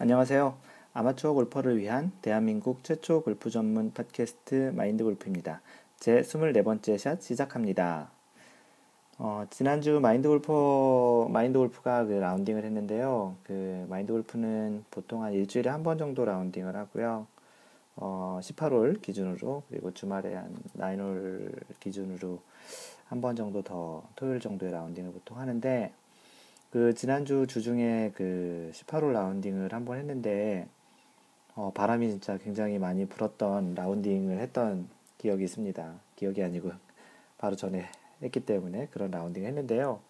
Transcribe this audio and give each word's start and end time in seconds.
안녕하세요. 0.00 0.56
아마추어 0.94 1.32
골퍼를 1.32 1.78
위한 1.78 2.12
대한민국 2.22 2.84
최초 2.84 3.22
골프 3.22 3.50
전문 3.50 3.92
팟캐스트 3.92 4.72
마인드 4.76 5.02
골프입니다. 5.02 5.60
제 5.98 6.20
24번째 6.20 6.96
샷 6.98 7.20
시작합니다. 7.20 8.08
어, 9.18 9.44
지난주 9.50 9.98
마인드 10.00 10.28
골퍼, 10.28 11.28
마인드 11.32 11.58
골프가 11.58 12.04
그 12.04 12.12
라운딩을 12.12 12.64
했는데요. 12.64 13.34
그 13.42 13.86
마인드 13.88 14.12
골프는 14.12 14.84
보통 14.90 15.24
한 15.24 15.32
일주일에 15.32 15.68
한 15.68 15.82
번 15.82 15.98
정도 15.98 16.24
라운딩을 16.24 16.76
하고요. 16.76 17.26
어, 17.96 18.38
18홀 18.40 19.02
기준으로, 19.02 19.64
그리고 19.68 19.92
주말에 19.92 20.34
한 20.36 20.54
9홀 20.76 21.52
기준으로 21.80 22.40
한 23.06 23.20
번 23.20 23.34
정도 23.34 23.62
더 23.62 24.04
토요일 24.14 24.38
정도의 24.38 24.70
라운딩을 24.70 25.10
보통 25.10 25.38
하는데, 25.38 25.92
그 26.70 26.92
지난주 26.94 27.46
주중에 27.46 28.12
그 28.14 28.70
18홀 28.74 29.12
라운딩을 29.12 29.72
한 29.72 29.84
번 29.86 29.98
했는데 29.98 30.68
어, 31.54 31.72
바람이 31.74 32.08
진짜 32.10 32.36
굉장히 32.38 32.78
많이 32.78 33.06
불었던 33.06 33.74
라운딩을 33.74 34.38
했던 34.38 34.88
기억이 35.16 35.44
있습니다. 35.44 35.94
기억이 36.16 36.42
아니고 36.42 36.70
바로 37.38 37.56
전에 37.56 37.86
했기 38.22 38.40
때문에 38.40 38.88
그런 38.90 39.10
라운딩 39.10 39.44
을 39.44 39.48
했는데요. 39.48 40.00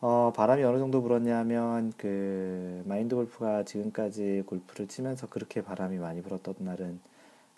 어, 0.00 0.32
바람이 0.34 0.64
어느 0.64 0.78
정도 0.78 1.02
불었냐면 1.02 1.92
그 1.96 2.82
마인드 2.86 3.14
골프가 3.14 3.62
지금까지 3.64 4.44
골프를 4.46 4.88
치면서 4.88 5.28
그렇게 5.28 5.62
바람이 5.62 5.98
많이 5.98 6.22
불었던 6.22 6.54
날은 6.58 7.00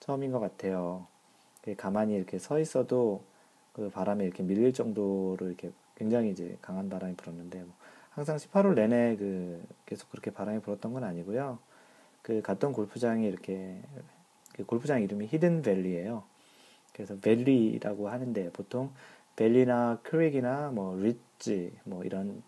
처음인 0.00 0.32
것 0.32 0.40
같아요. 0.40 1.06
가만히 1.76 2.14
이렇게 2.14 2.38
서 2.38 2.58
있어도 2.58 3.22
그 3.72 3.90
바람에 3.90 4.24
이렇게 4.24 4.42
밀릴 4.42 4.72
정도로 4.72 5.38
이렇게 5.40 5.70
굉장히 5.96 6.30
이제 6.30 6.56
강한 6.62 6.88
바람이 6.88 7.14
불었는데 7.16 7.60
뭐 7.60 7.77
항상 8.18 8.36
18홀 8.36 8.74
내내 8.74 9.14
그 9.16 9.64
계속 9.86 10.10
그렇게 10.10 10.32
바람이 10.32 10.60
불었던 10.62 10.92
건 10.92 11.04
아니고요. 11.04 11.60
그 12.22 12.42
갔던 12.42 12.72
골프장이 12.72 13.24
이렇게 13.24 13.80
그 14.54 14.66
골프장 14.66 15.00
이름이 15.02 15.26
히든 15.26 15.62
밸리예요. 15.62 16.24
그래서 16.92 17.16
valley라고 17.20 18.08
하는데 18.08 18.50
보통 18.50 18.90
valley나 19.36 20.00
creek이나 20.02 20.72
뭐 20.72 20.96
ridge 20.96 21.72
뭐 21.84 22.02
이런 22.02 22.42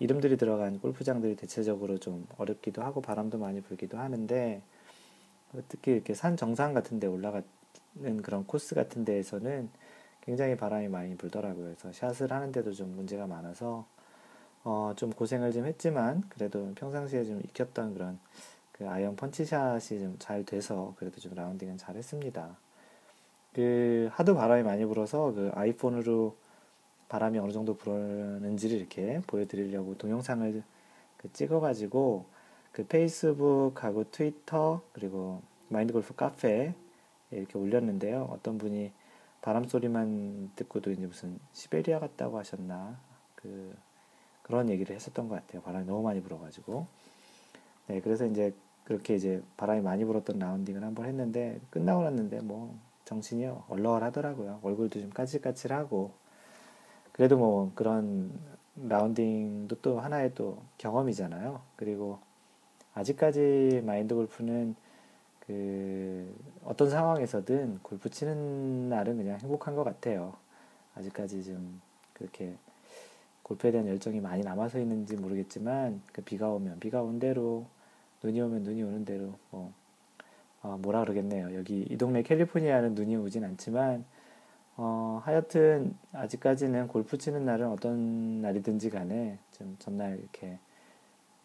이름들이 0.00 0.36
들어간 0.36 0.80
골프장들이 0.80 1.36
대체적으로 1.36 1.98
좀 1.98 2.26
어렵기도 2.36 2.82
하고 2.82 3.00
바람도 3.00 3.38
많이 3.38 3.60
불기도 3.60 3.98
하는데 3.98 4.60
특히 5.68 5.92
이렇게 5.92 6.14
산 6.14 6.36
정상 6.36 6.74
같은 6.74 6.98
데 6.98 7.06
올라가는 7.06 7.44
그런 8.24 8.44
코스 8.44 8.74
같은 8.74 9.04
데에서는 9.04 9.70
굉장히 10.22 10.56
바람이 10.56 10.88
많이 10.88 11.16
불더라고요. 11.16 11.76
그래서 11.76 11.92
샷을 11.92 12.32
하는데도 12.32 12.72
좀 12.72 12.96
문제가 12.96 13.28
많아서 13.28 13.86
어, 14.64 14.92
좀 14.96 15.10
고생을 15.12 15.52
좀 15.52 15.66
했지만 15.66 16.22
그래도 16.28 16.72
평상시에 16.74 17.24
좀 17.24 17.40
익혔던 17.40 17.94
그런 17.94 18.18
그 18.72 18.88
아이언 18.88 19.16
펀치샷이 19.16 20.00
좀 20.00 20.16
잘 20.18 20.44
돼서 20.44 20.94
그래도 20.98 21.20
좀 21.20 21.34
라운딩은 21.34 21.78
잘 21.78 21.96
했습니다. 21.96 22.56
그 23.54 24.08
하도 24.12 24.34
바람이 24.34 24.62
많이 24.62 24.84
불어서 24.86 25.32
그 25.32 25.50
아이폰으로 25.54 26.36
바람이 27.08 27.38
어느 27.38 27.52
정도 27.52 27.76
불었는지를 27.76 28.78
이렇게 28.78 29.20
보여드리려고 29.26 29.96
동영상을 29.98 30.62
그 31.18 31.32
찍어가지고 31.32 32.24
그 32.72 32.86
페이스북하고 32.86 34.10
트위터 34.10 34.82
그리고 34.92 35.42
마인드 35.68 35.92
골프 35.92 36.14
카페에 36.14 36.74
이렇게 37.30 37.58
올렸는데요. 37.58 38.28
어떤 38.30 38.58
분이 38.58 38.92
바람 39.42 39.64
소리만 39.66 40.52
듣고도 40.56 40.90
이제 40.92 41.06
무슨 41.06 41.38
시베리아 41.52 41.98
같다고 41.98 42.38
하셨나 42.38 42.98
그 43.34 43.74
그런 44.42 44.68
얘기를 44.68 44.94
했었던 44.94 45.28
것 45.28 45.36
같아요. 45.36 45.62
바람이 45.62 45.86
너무 45.86 46.02
많이 46.02 46.20
불어가지고. 46.22 46.86
네, 47.88 48.00
그래서 48.00 48.26
이제 48.26 48.54
그렇게 48.84 49.14
이제 49.14 49.42
바람이 49.56 49.80
많이 49.80 50.04
불었던 50.04 50.38
라운딩을 50.38 50.82
한번 50.82 51.06
했는데 51.06 51.60
끝나고 51.70 52.02
났는데 52.02 52.40
뭐 52.40 52.74
정신이 53.04 53.46
얼얼하더라고요. 53.68 54.60
얼굴도 54.62 55.00
좀 55.00 55.10
까칠까칠하고 55.10 56.12
그래도 57.12 57.36
뭐 57.36 57.72
그런 57.74 58.32
라운딩도 58.76 59.76
또 59.82 60.00
하나의 60.00 60.34
또 60.34 60.62
경험이잖아요. 60.78 61.60
그리고 61.76 62.18
아직까지 62.94 63.82
마인드 63.84 64.14
골프는 64.14 64.74
그 65.46 66.34
어떤 66.64 66.88
상황에서든 66.88 67.80
골프 67.82 68.08
치는 68.08 68.88
날은 68.88 69.16
그냥 69.16 69.38
행복한 69.40 69.74
것 69.74 69.84
같아요. 69.84 70.34
아직까지 70.94 71.44
좀 71.44 71.80
그렇게 72.14 72.56
골프에 73.52 73.70
대한 73.70 73.86
열정이 73.86 74.20
많이 74.20 74.42
남아서 74.42 74.78
있는지 74.78 75.16
모르겠지만 75.16 76.00
그 76.12 76.22
비가 76.22 76.48
오면 76.48 76.80
비가 76.80 77.02
온 77.02 77.18
대로 77.18 77.66
눈이 78.22 78.40
오면 78.40 78.62
눈이 78.62 78.82
오는 78.82 79.04
대로 79.04 79.34
뭐 79.50 79.72
어, 80.62 80.78
뭐라 80.80 81.00
그러겠네요. 81.00 81.54
여기 81.54 81.84
이 81.90 81.96
동네 81.98 82.22
캘리포니아는 82.22 82.94
눈이 82.94 83.16
오진 83.16 83.44
않지만 83.44 84.04
어, 84.76 85.20
하여튼 85.24 85.94
아직까지는 86.12 86.88
골프 86.88 87.18
치는 87.18 87.44
날은 87.44 87.68
어떤 87.68 88.40
날이든지 88.40 88.88
간에 88.88 89.38
좀 89.50 89.76
전날 89.78 90.18
이렇게 90.18 90.58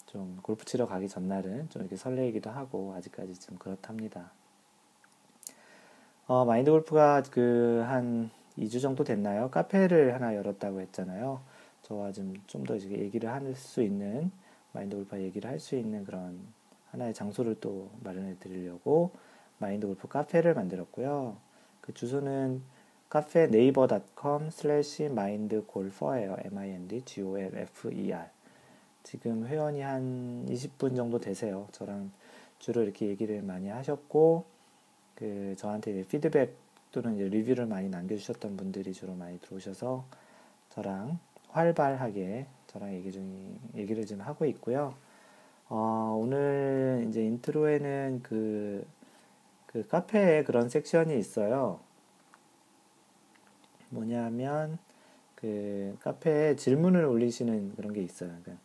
좀 0.05 0.39
골프 0.41 0.63
치러 0.63 0.85
가기 0.85 1.09
전날은 1.09 1.69
좀 1.69 1.81
이렇게 1.81 1.97
설레이기도 1.97 2.49
하고 2.49 2.93
아직까지 2.95 3.37
좀 3.41 3.57
그렇답니다. 3.57 4.31
어, 6.27 6.45
마인드 6.45 6.71
골프가 6.71 7.21
그 7.23 7.83
한 7.85 8.29
2주 8.57 8.81
정도 8.81 9.03
됐나요? 9.03 9.49
카페를 9.51 10.13
하나 10.13 10.35
열었다고 10.35 10.79
했잖아요. 10.81 11.41
저와 11.87 12.11
좀 12.11 12.33
좀 12.47 12.63
더 12.65 12.77
얘기를 12.77 13.31
할 13.31 13.55
수 13.55 13.81
있는 13.81 14.31
마인드 14.73 14.95
골프 14.95 15.17
얘기를 15.21 15.49
할 15.49 15.59
수 15.59 15.75
있는 15.75 16.03
그런 16.03 16.39
하나의 16.91 17.13
장소를 17.13 17.59
또 17.61 17.89
마련해 18.03 18.35
드리려고 18.39 19.11
마인드 19.57 19.87
골프 19.87 20.07
카페를 20.07 20.53
만들었고요. 20.53 21.37
그 21.81 21.93
주소는 21.93 22.61
카페 23.09 23.47
네이버.com 23.47 24.49
slash 24.49 25.09
마인드 25.09 25.65
골퍼예요. 25.65 26.37
M-I-N-D 26.39 27.03
G-O-L-F-E-R 27.05 28.29
지금 29.03 29.47
회원이 29.47 29.79
한 29.81 30.45
20분 30.49 30.95
정도 30.97 31.19
되세요. 31.19 31.67
저랑 31.71 32.11
주로 32.59 32.83
이렇게 32.83 33.07
얘기를 33.07 33.41
많이 33.41 33.69
하셨고 33.69 34.43
그 35.15 35.55
저한테 35.57 36.03
피드백 36.03 36.53
또는 36.91 37.15
리뷰를 37.17 37.65
많이 37.65 37.87
남겨주셨던 37.89 38.57
분들이 38.57 38.93
주로 38.93 39.13
많이 39.13 39.39
들어오셔서 39.39 40.05
저랑 40.69 41.19
활발하게 41.49 42.45
저랑 42.67 42.93
얘기 42.93 43.11
중, 43.11 43.59
얘기를 43.75 44.05
좀 44.05 44.21
하고 44.21 44.45
있고요. 44.45 44.93
어, 45.69 46.17
오늘 46.19 47.05
이제 47.09 47.23
인트로에는 47.23 48.21
그, 48.23 48.85
그 49.65 49.85
카페에 49.87 50.43
그런 50.43 50.69
섹션이 50.69 51.17
있어요. 51.17 51.79
뭐냐면, 53.89 54.77
그 55.35 55.95
카페에 56.01 56.55
질문을 56.55 57.05
올리시는 57.05 57.75
그런 57.75 57.93
게 57.93 58.01
있어요. 58.01 58.29
그러니까 58.41 58.63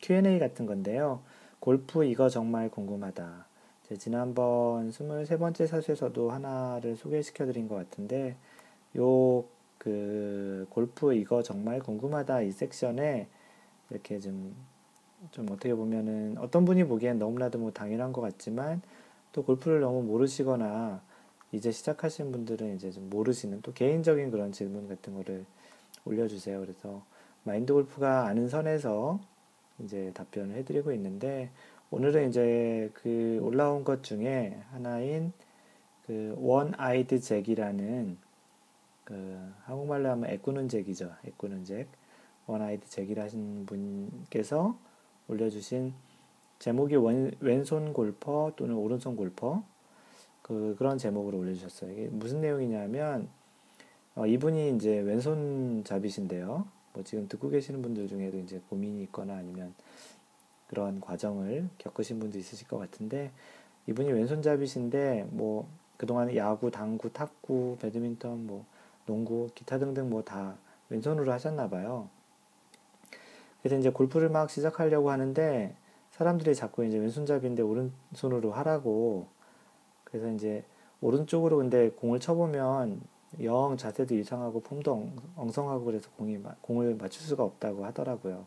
Q&A 0.00 0.38
같은 0.38 0.66
건데요. 0.66 1.22
골프 1.60 2.04
이거 2.04 2.28
정말 2.28 2.70
궁금하다. 2.70 3.46
지난번 3.98 4.90
23번째 4.90 5.66
사수에서도 5.66 6.30
하나를 6.30 6.96
소개시켜 6.96 7.46
드린 7.46 7.68
것 7.68 7.74
같은데, 7.74 8.36
요 8.96 9.44
그 9.84 10.66
골프 10.70 11.14
이거 11.14 11.42
정말 11.42 11.80
궁금하다 11.80 12.42
이 12.42 12.52
섹션에 12.52 13.28
이렇게 13.90 14.18
좀, 14.18 14.56
좀 15.30 15.46
어떻게 15.50 15.74
보면은 15.74 16.36
어떤 16.38 16.64
분이 16.64 16.84
보기엔 16.84 17.18
너무나도 17.18 17.58
뭐 17.58 17.70
당연한 17.72 18.12
것 18.12 18.22
같지만 18.22 18.82
또 19.32 19.44
골프를 19.44 19.80
너무 19.80 20.02
모르시거나 20.02 21.02
이제 21.52 21.70
시작하신 21.70 22.32
분들은 22.32 22.76
이제 22.76 22.90
좀 22.90 23.10
모르시는 23.10 23.60
또 23.62 23.72
개인적인 23.74 24.30
그런 24.30 24.52
질문 24.52 24.88
같은 24.88 25.14
거를 25.14 25.44
올려주세요. 26.06 26.60
그래서 26.60 27.04
마인드 27.44 27.72
골프가 27.74 28.26
아는 28.26 28.48
선에서 28.48 29.20
이제 29.80 30.12
답변을 30.14 30.56
해드리고 30.56 30.92
있는데 30.92 31.50
오늘은 31.90 32.30
이제 32.30 32.90
그 32.94 33.38
올라온 33.42 33.84
것 33.84 34.02
중에 34.02 34.58
하나인 34.72 35.32
그 36.06 36.34
One 36.38 36.72
Eyed 36.76 37.20
Jack이라는 37.20 38.18
그 39.04 39.52
한국말로 39.64 40.10
하면 40.10 40.30
애꾸눈 40.30 40.68
잭이죠. 40.68 41.12
애꾸눈 41.24 41.64
잭. 41.64 41.88
One 42.46 42.64
Eyed 42.64 42.88
Jack이라 42.88 43.24
하신 43.24 43.64
분께서 43.66 44.78
올려주신 45.28 45.94
제목이 46.58 46.96
원, 46.96 47.32
왼손 47.40 47.92
골퍼 47.92 48.52
또는 48.56 48.74
오른손 48.74 49.16
골퍼 49.16 49.62
그, 50.42 50.74
그런 50.78 50.98
제목으로 50.98 51.38
올려주셨어요. 51.38 51.92
이게 51.92 52.08
무슨 52.08 52.40
내용이냐면 52.40 53.28
어, 54.14 54.26
이분이 54.26 54.76
이제 54.76 55.00
왼손잡이신데요. 55.00 56.66
뭐 56.92 57.02
지금 57.02 57.26
듣고 57.28 57.48
계시는 57.48 57.82
분들 57.82 58.08
중에도 58.08 58.38
이제 58.38 58.60
고민이 58.68 59.02
있거나 59.04 59.36
아니면 59.36 59.74
그런 60.68 61.00
과정을 61.00 61.68
겪으신 61.78 62.20
분도 62.20 62.38
있으실 62.38 62.68
것 62.68 62.78
같은데 62.78 63.32
이분이 63.86 64.12
왼손잡이신데 64.12 65.28
뭐 65.30 65.68
그동안 65.96 66.34
야구, 66.36 66.70
당구, 66.70 67.12
탁구, 67.12 67.78
배드민턴 67.80 68.46
뭐 68.46 68.64
농구, 69.06 69.48
기타 69.54 69.78
등등 69.78 70.10
뭐 70.10 70.22
다 70.22 70.56
왼손으로 70.88 71.32
하셨나 71.32 71.68
봐요. 71.68 72.08
그래서 73.62 73.78
이제 73.78 73.90
골프를 73.90 74.28
막 74.28 74.50
시작하려고 74.50 75.10
하는데 75.10 75.74
사람들이 76.10 76.54
자꾸 76.54 76.84
이제 76.84 76.98
왼손잡이인데 76.98 77.62
오른손으로 77.62 78.52
하라고 78.52 79.26
그래서 80.04 80.30
이제 80.30 80.64
오른쪽으로 81.00 81.56
근데 81.56 81.90
공을 81.90 82.20
쳐보면 82.20 83.00
영 83.42 83.76
자세도 83.76 84.14
이상하고 84.14 84.60
폼도 84.60 85.08
엉성하고 85.36 85.84
그래서 85.84 86.08
공이 86.16 86.38
공을 86.60 86.94
맞출 86.96 87.22
수가 87.22 87.42
없다고 87.42 87.84
하더라고요. 87.86 88.46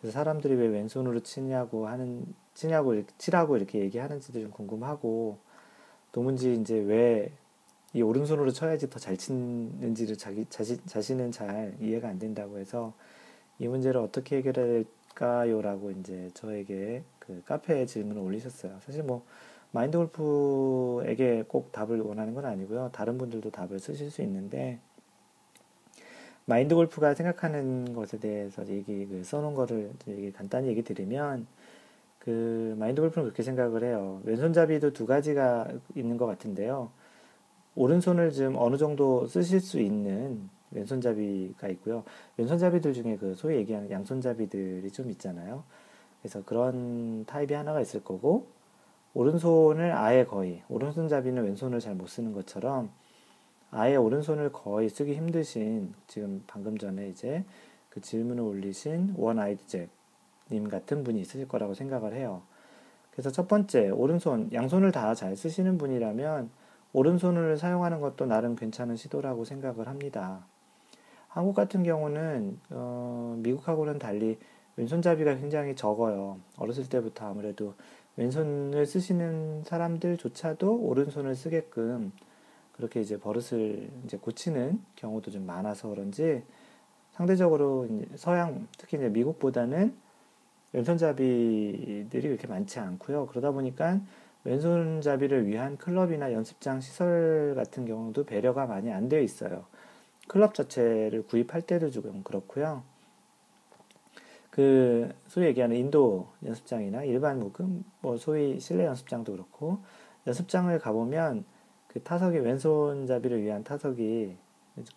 그래서 0.00 0.14
사람들이 0.14 0.54
왜 0.54 0.66
왼손으로 0.66 1.20
치냐고 1.20 1.86
하는 1.86 2.34
치냐고 2.54 3.00
치라고 3.18 3.56
이렇게 3.56 3.78
얘기하는지도 3.78 4.40
좀 4.40 4.50
궁금하고 4.50 5.38
도문지 6.10 6.54
이제 6.54 6.74
왜 6.74 7.30
이 7.94 8.02
오른손으로 8.02 8.52
쳐야지 8.52 8.88
더 8.90 8.98
잘 8.98 9.16
치는지를 9.16 10.16
자기 10.16 10.46
자신 10.48 10.78
자신은 10.86 11.32
잘 11.32 11.74
이해가 11.80 12.08
안 12.08 12.18
된다고 12.18 12.58
해서 12.58 12.94
이 13.58 13.68
문제를 13.68 14.00
어떻게 14.00 14.36
해결할까요라고 14.38 15.90
이제 15.92 16.30
저에게 16.34 17.02
그 17.18 17.42
카페에 17.44 17.86
질문을 17.86 18.22
올리셨어요. 18.22 18.78
사실 18.80 19.02
뭐 19.02 19.24
마인드 19.72 19.98
골프에게 19.98 21.44
꼭 21.48 21.72
답을 21.72 22.00
원하는 22.00 22.34
건 22.34 22.44
아니고요. 22.46 22.90
다른 22.92 23.18
분들도 23.18 23.50
답을 23.50 23.78
쓰실 23.78 24.10
수 24.10 24.22
있는데 24.22 24.78
마인드 26.44 26.74
골프가 26.74 27.14
생각하는 27.14 27.94
것에 27.94 28.18
대해서 28.18 28.66
얘기 28.68 29.06
그 29.06 29.22
써놓은 29.24 29.54
거를 29.54 29.92
얘기 30.08 30.32
간단히 30.32 30.68
얘기 30.68 30.82
드리면 30.82 31.46
그 32.18 32.74
마인드 32.78 33.00
골프는 33.00 33.24
그렇게 33.24 33.42
생각을 33.42 33.84
해요. 33.84 34.20
왼손잡이도 34.24 34.92
두 34.92 35.06
가지가 35.06 35.68
있는 35.94 36.16
것 36.16 36.26
같은데요. 36.26 36.90
오른손을 37.74 38.32
좀 38.32 38.54
어느 38.56 38.76
정도 38.76 39.26
쓰실 39.26 39.60
수 39.60 39.80
있는 39.80 40.48
왼손잡이가 40.72 41.68
있고요. 41.68 42.04
왼손잡이들 42.36 42.92
중에 42.92 43.16
그 43.16 43.34
소위 43.34 43.56
얘기하는 43.56 43.90
양손잡이들이 43.90 44.90
좀 44.90 45.10
있잖아요. 45.10 45.64
그래서 46.20 46.42
그런 46.44 47.24
타입이 47.26 47.52
하나가 47.54 47.80
있을 47.80 48.02
거고 48.04 48.46
오른손을 49.14 49.92
아예 49.92 50.24
거의 50.24 50.62
오른손잡이는 50.68 51.44
왼손을 51.44 51.80
잘 51.80 51.94
못 51.94 52.08
쓰는 52.08 52.32
것처럼 52.32 52.90
아예 53.70 53.96
오른손을 53.96 54.52
거의 54.52 54.88
쓰기 54.88 55.14
힘드신 55.14 55.94
지금 56.06 56.42
방금 56.46 56.78
전에 56.78 57.08
이제 57.08 57.44
그 57.90 58.00
질문을 58.00 58.42
올리신 58.42 59.14
원 59.16 59.38
아이드 59.38 59.66
잭님 59.66 60.68
같은 60.68 61.04
분이 61.04 61.20
있으실 61.20 61.48
거라고 61.48 61.74
생각을 61.74 62.14
해요. 62.14 62.42
그래서 63.10 63.30
첫 63.30 63.48
번째 63.48 63.90
오른손 63.90 64.50
양손을 64.52 64.92
다 64.92 65.14
잘 65.14 65.36
쓰시는 65.36 65.76
분이라면 65.76 66.50
오른손을 66.92 67.56
사용하는 67.56 68.00
것도 68.00 68.26
나름 68.26 68.54
괜찮은 68.54 68.96
시도라고 68.96 69.44
생각을 69.44 69.88
합니다. 69.88 70.46
한국 71.28 71.54
같은 71.54 71.82
경우는 71.82 72.60
어, 72.70 73.36
미국하고는 73.38 73.98
달리 73.98 74.38
왼손잡이가 74.76 75.36
굉장히 75.36 75.74
적어요. 75.74 76.38
어렸을 76.58 76.88
때부터 76.88 77.26
아무래도 77.26 77.74
왼손을 78.16 78.84
쓰시는 78.84 79.64
사람들조차도 79.64 80.80
오른손을 80.82 81.34
쓰게끔 81.34 82.12
그렇게 82.72 83.00
이제 83.00 83.18
버릇을 83.18 83.90
이제 84.04 84.16
고치는 84.18 84.82
경우도 84.96 85.30
좀 85.30 85.46
많아서 85.46 85.88
그런지 85.88 86.42
상대적으로 87.12 87.88
서양 88.16 88.66
특히 88.78 88.96
이제 88.96 89.08
미국보다는 89.08 89.94
왼손잡이들이 90.72 92.28
그렇게 92.28 92.46
많지 92.46 92.78
않고요. 92.80 93.26
그러다 93.26 93.50
보니까 93.50 94.00
왼손잡이를 94.44 95.46
위한 95.46 95.76
클럽이나 95.76 96.32
연습장 96.32 96.80
시설 96.80 97.54
같은 97.54 97.86
경우도 97.86 98.24
배려가 98.24 98.66
많이 98.66 98.90
안 98.92 99.08
되어 99.08 99.20
있어요. 99.20 99.66
클럽 100.28 100.54
자체를 100.54 101.24
구입할 101.26 101.62
때도 101.62 101.90
조금 101.90 102.22
그렇고요. 102.22 102.82
그 104.50 105.10
소위 105.28 105.46
얘기하는 105.46 105.76
인도 105.76 106.28
연습장이나 106.44 107.04
일반 107.04 107.38
묵음 107.38 107.84
뭐 108.00 108.16
소위 108.16 108.60
실내 108.60 108.84
연습장도 108.84 109.32
그렇고 109.32 109.78
연습장을 110.26 110.76
가보면 110.78 111.44
그 111.86 112.02
타석이 112.02 112.38
왼손잡이를 112.38 113.42
위한 113.42 113.64
타석이 113.64 114.36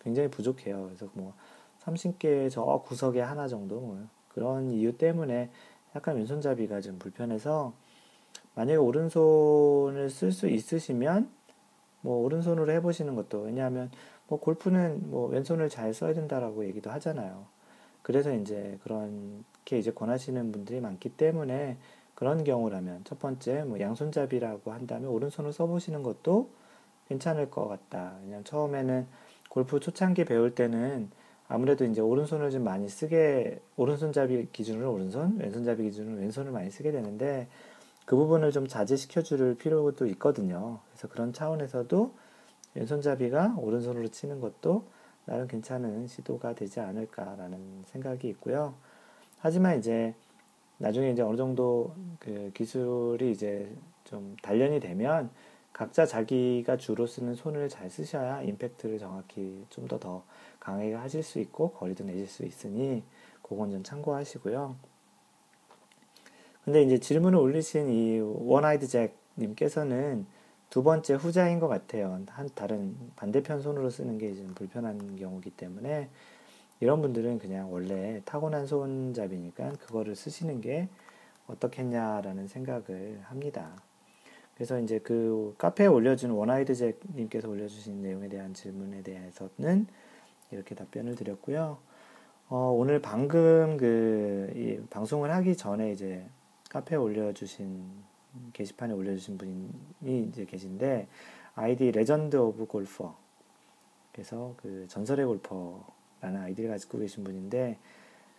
굉장히 0.00 0.28
부족해요. 0.28 0.84
그래서 0.84 1.08
뭐 1.14 1.34
30개 1.80 2.50
저 2.50 2.62
구석에 2.84 3.20
하나 3.20 3.48
정도 3.48 3.80
뭐 3.80 4.06
그런 4.28 4.70
이유 4.70 4.96
때문에 4.96 5.50
약간 5.94 6.16
왼손잡이가 6.16 6.80
좀 6.80 6.98
불편해서 6.98 7.72
만약에 8.56 8.76
오른손을 8.76 10.10
쓸 10.10 10.32
수 10.32 10.48
있으시면 10.48 11.30
뭐 12.00 12.24
오른손으로 12.24 12.72
해보시는 12.72 13.14
것도 13.14 13.42
왜냐하면 13.42 13.90
뭐 14.28 14.40
골프는 14.40 15.10
뭐 15.10 15.28
왼손을 15.28 15.68
잘 15.68 15.94
써야 15.94 16.14
된다라고 16.14 16.64
얘기도 16.64 16.90
하잖아요. 16.90 17.46
그래서 18.02 18.32
이제 18.34 18.78
그렇게 18.82 19.78
이제 19.78 19.90
권하시는 19.92 20.52
분들이 20.52 20.80
많기 20.80 21.10
때문에 21.10 21.76
그런 22.14 22.44
경우라면 22.44 23.02
첫 23.04 23.18
번째 23.18 23.64
뭐 23.64 23.78
양손잡이라고 23.78 24.72
한다면 24.72 25.10
오른손을 25.10 25.52
써보시는 25.52 26.02
것도 26.02 26.48
괜찮을 27.08 27.50
것 27.50 27.68
같다. 27.68 28.16
왜냐면 28.22 28.42
처음에는 28.44 29.06
골프 29.50 29.80
초창기 29.80 30.24
배울 30.24 30.54
때는 30.54 31.10
아무래도 31.46 31.84
이제 31.84 32.00
오른손을 32.00 32.50
좀 32.50 32.64
많이 32.64 32.88
쓰게 32.88 33.60
오른손잡이 33.76 34.48
기준으로 34.52 34.92
오른손, 34.92 35.38
왼손잡이 35.38 35.84
기준으로 35.84 36.20
왼손을 36.20 36.52
많이 36.52 36.70
쓰게 36.70 36.90
되는데 36.90 37.48
그 38.06 38.16
부분을 38.16 38.52
좀 38.52 38.66
자제시켜 38.66 39.22
줄 39.22 39.56
필요도 39.56 40.06
있거든요. 40.06 40.78
그래서 40.88 41.08
그런 41.08 41.32
차원에서도 41.32 42.14
왼손잡이가 42.74 43.56
오른손으로 43.58 44.08
치는 44.08 44.40
것도 44.40 44.84
나름 45.24 45.48
괜찮은 45.48 46.06
시도가 46.06 46.54
되지 46.54 46.80
않을까라는 46.80 47.82
생각이 47.86 48.28
있고요. 48.28 48.74
하지만 49.40 49.78
이제 49.78 50.14
나중에 50.78 51.10
이제 51.10 51.22
어느 51.22 51.36
정도 51.36 51.94
그 52.20 52.52
기술이 52.54 53.32
이제 53.32 53.74
좀 54.04 54.36
단련이 54.40 54.78
되면 54.78 55.30
각자 55.72 56.06
자기가 56.06 56.76
주로 56.76 57.06
쓰는 57.06 57.34
손을 57.34 57.68
잘 57.68 57.90
쓰셔야 57.90 58.42
임팩트를 58.42 58.98
정확히 58.98 59.66
좀 59.68 59.88
더더 59.88 60.22
강하게 60.60 60.94
하실 60.94 61.22
수 61.24 61.40
있고 61.40 61.72
거리도 61.72 62.04
내실 62.04 62.28
수 62.28 62.44
있으니 62.44 63.02
그건 63.42 63.70
좀 63.70 63.82
참고하시고요. 63.82 64.76
근데 66.66 66.82
이제 66.82 66.98
질문을 66.98 67.38
올리신 67.38 67.88
이 67.88 68.18
One 68.20 68.49
Eyed 68.49 68.88
Jack님께서는 68.88 70.26
두 70.68 70.82
번째 70.82 71.14
후자인 71.14 71.60
것 71.60 71.68
같아요. 71.68 72.20
한 72.28 72.50
다른 72.56 72.96
반대편 73.14 73.62
손으로 73.62 73.88
쓰는 73.88 74.18
게 74.18 74.34
좀 74.34 74.52
불편한 74.52 75.14
경우기 75.16 75.50
때문에 75.50 76.08
이런 76.80 77.00
분들은 77.02 77.38
그냥 77.38 77.72
원래 77.72 78.20
타고난 78.24 78.66
손잡이니까 78.66 79.74
그거를 79.74 80.16
쓰시는 80.16 80.60
게 80.60 80.88
어떻겠냐라는 81.46 82.48
생각을 82.48 83.20
합니다. 83.22 83.70
그래서 84.56 84.80
이제 84.80 84.98
그 84.98 85.54
카페에 85.58 85.86
올려준 85.86 86.32
One 86.32 86.50
Eyed 86.50 86.74
Jack님께서 86.74 87.48
올려주신 87.48 88.02
내용에 88.02 88.28
대한 88.28 88.54
질문에 88.54 89.02
대해서는 89.02 89.86
이렇게 90.50 90.74
답변을 90.74 91.14
드렸고요. 91.14 91.78
어, 92.48 92.74
오늘 92.76 93.00
방금 93.00 93.76
그 93.76 94.84
방송을 94.90 95.30
하기 95.32 95.56
전에 95.56 95.92
이제 95.92 96.26
카페에 96.70 96.98
올려주신 96.98 97.84
게시판에 98.52 98.92
올려주신 98.92 99.38
분이 99.38 100.28
이제 100.28 100.44
계신데 100.44 101.08
아이디 101.54 101.90
Legend 101.90 102.36
of 102.36 102.66
Golfer 102.66 103.16
그래서 104.12 104.54
그 104.58 104.86
전설의 104.88 105.26
골퍼라는 105.26 106.40
아이디를 106.42 106.70
가지고 106.70 106.98
계신 106.98 107.24
분인데 107.24 107.78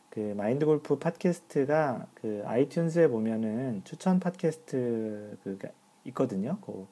그 0.10 0.34
마인드 0.36 0.66
골프 0.66 0.98
팟캐스트가 0.98 2.08
그 2.16 2.42
iTunes에 2.46 3.12
보면은 3.12 3.84
추천 3.84 4.20
팟캐스트 4.20 5.38
그 5.44 5.60
있거든요. 6.06 6.58
그 6.62 6.88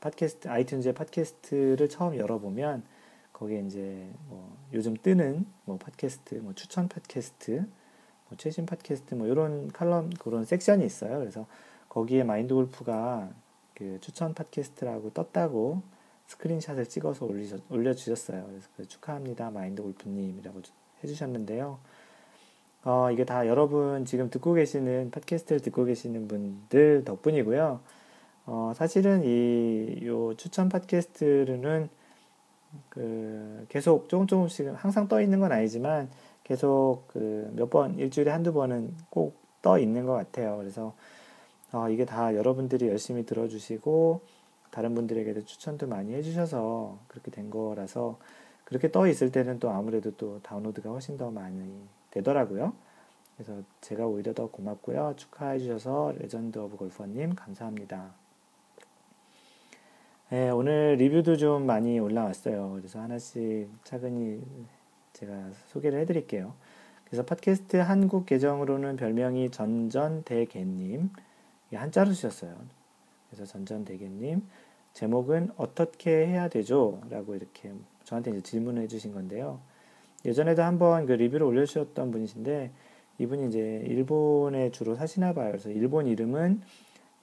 팟캐스트 0.00 0.48
아이튠즈의 0.48 0.94
팟캐스트를 0.94 1.88
처음 1.88 2.16
열어보면 2.16 2.84
거기에 3.32 3.60
이제 3.62 4.08
뭐 4.28 4.56
요즘 4.72 4.96
뜨는 4.96 5.46
뭐 5.64 5.78
팟캐스트, 5.78 6.36
뭐 6.36 6.54
추천 6.54 6.88
팟캐스트, 6.88 7.66
뭐 8.28 8.36
최신 8.36 8.66
팟캐스트 8.66 9.14
뭐 9.14 9.26
이런 9.26 9.68
칼럼 9.72 10.10
그런 10.18 10.44
섹션이 10.44 10.84
있어요. 10.84 11.18
그래서 11.18 11.46
거기에 11.88 12.24
마인드 12.24 12.54
골프가 12.54 13.28
그 13.74 13.98
추천 14.00 14.34
팟캐스트라고 14.34 15.10
떴다고 15.12 15.82
스크린샷을 16.26 16.86
찍어서 16.86 17.24
올리셨, 17.24 17.60
올려주셨어요. 17.70 18.44
그래서 18.48 18.68
그 18.76 18.86
축하합니다. 18.86 19.50
마인드 19.50 19.82
골프님이라고 19.82 20.60
해주셨는데요. 21.02 21.78
어, 22.84 23.10
이게 23.10 23.24
다 23.24 23.46
여러분 23.46 24.04
지금 24.04 24.30
듣고 24.30 24.54
계시는 24.54 25.10
팟캐스트를 25.10 25.60
듣고 25.60 25.84
계시는 25.84 26.28
분들 26.28 27.04
덕분이고요. 27.04 27.80
어, 28.46 28.72
사실은 28.74 29.24
이, 29.24 30.06
요 30.06 30.34
추천 30.36 30.68
팟캐스트는 30.68 31.88
그 32.88 33.66
계속 33.68 34.08
조금 34.08 34.26
조금씩 34.26 34.72
항상 34.76 35.08
떠 35.08 35.20
있는 35.20 35.40
건 35.40 35.52
아니지만 35.52 36.10
계속 36.48 37.04
그 37.08 37.50
몇 37.54 37.70
번, 37.70 37.98
일주일에 37.98 38.30
한두 38.30 38.52
번은 38.52 38.96
꼭 39.10 39.48
떠 39.62 39.78
있는 39.78 40.06
것 40.06 40.12
같아요. 40.12 40.56
그래서 40.56 40.94
어, 41.72 41.88
이게 41.88 42.04
다 42.04 42.34
여러분들이 42.34 42.88
열심히 42.88 43.26
들어주시고 43.26 44.20
다른 44.70 44.94
분들에게도 44.94 45.44
추천도 45.44 45.86
많이 45.86 46.14
해주셔서 46.14 46.98
그렇게 47.08 47.30
된 47.30 47.50
거라서 47.50 48.18
그렇게 48.64 48.90
떠 48.90 49.06
있을 49.06 49.32
때는 49.32 49.58
또 49.58 49.70
아무래도 49.70 50.10
또 50.16 50.40
다운로드가 50.42 50.90
훨씬 50.90 51.16
더 51.16 51.30
많이 51.30 51.82
되더라고요. 52.10 52.72
그래서 53.36 53.62
제가 53.80 54.06
오히려 54.06 54.32
더 54.34 54.50
고맙고요. 54.50 55.14
축하해 55.16 55.58
주셔서 55.58 56.12
Legend 56.18 56.58
of 56.58 56.76
Golfer님 56.76 57.34
감사합니다. 57.34 58.12
네, 60.30 60.50
오늘 60.50 60.96
리뷰도 60.96 61.36
좀 61.38 61.64
많이 61.64 61.98
올라왔어요. 61.98 62.72
그래서 62.76 63.00
하나씩 63.00 63.70
차근히 63.84 64.42
제가 65.18 65.50
소개를 65.66 66.00
해드릴게요. 66.00 66.54
그래서 67.04 67.24
팟캐스트 67.24 67.76
한국 67.78 68.26
계정으로는 68.26 68.96
별명이 68.96 69.50
전전대개님 69.50 71.10
한자로 71.72 72.12
쓰셨어요. 72.12 72.54
그래서 73.28 73.44
전전대개님 73.44 74.42
제목은 74.92 75.50
어떻게 75.56 76.26
해야 76.26 76.48
되죠? 76.48 77.00
라고 77.10 77.34
이렇게 77.34 77.72
저한테 78.04 78.30
이제 78.30 78.42
질문을 78.42 78.82
해주신 78.82 79.12
건데요. 79.12 79.60
예전에도 80.24 80.62
한번 80.62 81.06
그 81.06 81.12
리뷰를 81.12 81.46
올려주셨던 81.46 82.10
분이신데 82.10 82.70
이분이 83.18 83.48
이제 83.48 83.82
일본에 83.86 84.70
주로 84.70 84.94
사시나 84.94 85.32
봐요. 85.32 85.48
그래서 85.50 85.70
일본 85.70 86.06
이름은 86.06 86.62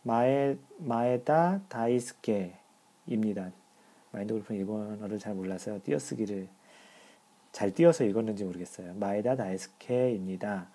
마에 0.04 0.58
마에다 0.78 1.62
다이스케입니다. 1.70 3.52
마인드 4.12 4.34
골프는 4.34 4.60
일본어를 4.60 5.18
잘 5.18 5.34
몰라서 5.34 5.80
띄어쓰기를 5.84 6.48
잘 7.56 7.74
띄어서 7.74 8.04
읽었는지 8.04 8.44
모르겠어요. 8.44 8.96
마에다 8.96 9.38
다이스케입니다. 9.38 10.68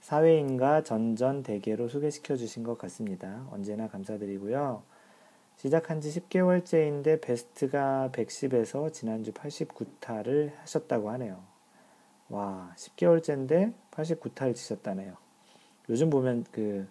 사회인과 0.00 0.82
전전 0.82 1.44
대계로 1.44 1.86
소개시켜 1.86 2.34
주신 2.34 2.64
것 2.64 2.76
같습니다. 2.76 3.46
언제나 3.52 3.86
감사드리고요. 3.86 4.82
시작한 5.58 6.00
지 6.00 6.10
10개월째인데 6.10 7.20
베스트가 7.20 8.10
110에서 8.12 8.92
지난주 8.92 9.30
89타를 9.30 10.56
하셨다고 10.56 11.08
하네요. 11.10 11.40
와, 12.30 12.74
10개월째인데 12.76 13.72
89타를 13.92 14.56
치셨다네요. 14.56 15.14
요즘 15.88 16.10
보면 16.10 16.46
그, 16.50 16.88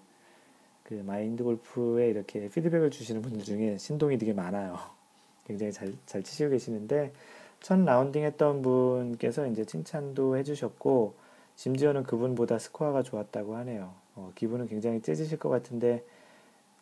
그 0.84 0.93
마인드 0.93 1.43
골프에 1.43 2.07
이렇게 2.07 2.48
피드백을 2.48 2.91
주시는 2.91 3.22
분들 3.22 3.43
중에 3.43 3.77
신동이 3.77 4.17
되게 4.17 4.31
많아요. 4.31 4.79
굉장히 5.46 5.74
잘, 5.74 5.93
잘 6.05 6.24
치시고 6.24 6.51
계시는데, 6.51 7.12
첫 7.61 7.79
라운딩 7.79 8.23
했던 8.23 8.61
분께서 8.61 9.47
이제 9.47 9.65
칭찬도 9.65 10.37
해주셨고, 10.37 11.15
심지어는 11.55 12.03
그분보다 12.03 12.59
스코어가 12.59 13.03
좋았다고 13.03 13.55
하네요. 13.57 13.93
어, 14.15 14.31
기분은 14.35 14.67
굉장히 14.67 15.01
째지실 15.01 15.39
것 15.39 15.49
같은데, 15.49 16.03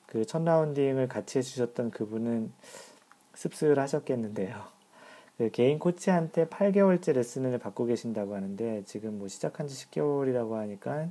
그 0.08 0.24
첫 0.25 0.44
라운딩을 0.44 1.08
같이 1.08 1.39
해주셨던 1.39 1.91
그분은 1.91 2.51
씁쓸하셨겠는데요. 3.34 4.55
그 5.38 5.50
개인 5.51 5.79
코치한테 5.79 6.48
8개월째 6.48 7.13
레슨을 7.13 7.58
받고 7.60 7.86
계신다고 7.86 8.36
하는데 8.36 8.84
지금 8.86 9.20
뭐 9.20 9.27
시작한 9.27 9.67
지 9.67 9.75
10개월이라고 9.88 10.53
하니까 10.53 11.10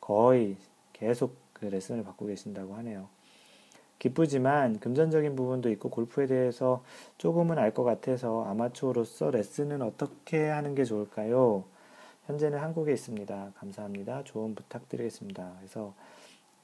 거의 0.00 0.56
계속 0.92 1.36
그 1.52 1.64
레슨을 1.64 2.04
받고 2.04 2.26
계신다고 2.26 2.76
하네요. 2.76 3.08
기쁘지만 3.98 4.78
금전적인 4.80 5.34
부분도 5.36 5.70
있고 5.70 5.90
골프에 5.90 6.26
대해서 6.26 6.82
조금은 7.18 7.58
알 7.58 7.72
것 7.72 7.84
같아서 7.84 8.44
아마추어로서 8.44 9.30
레슨은 9.30 9.82
어떻게 9.82 10.48
하는 10.48 10.74
게 10.74 10.84
좋을까요? 10.84 11.64
현재는 12.26 12.58
한국에 12.58 12.92
있습니다. 12.92 13.52
감사합니다. 13.56 14.22
조언 14.24 14.54
부탁드리겠습니다. 14.54 15.52
그래서 15.58 15.94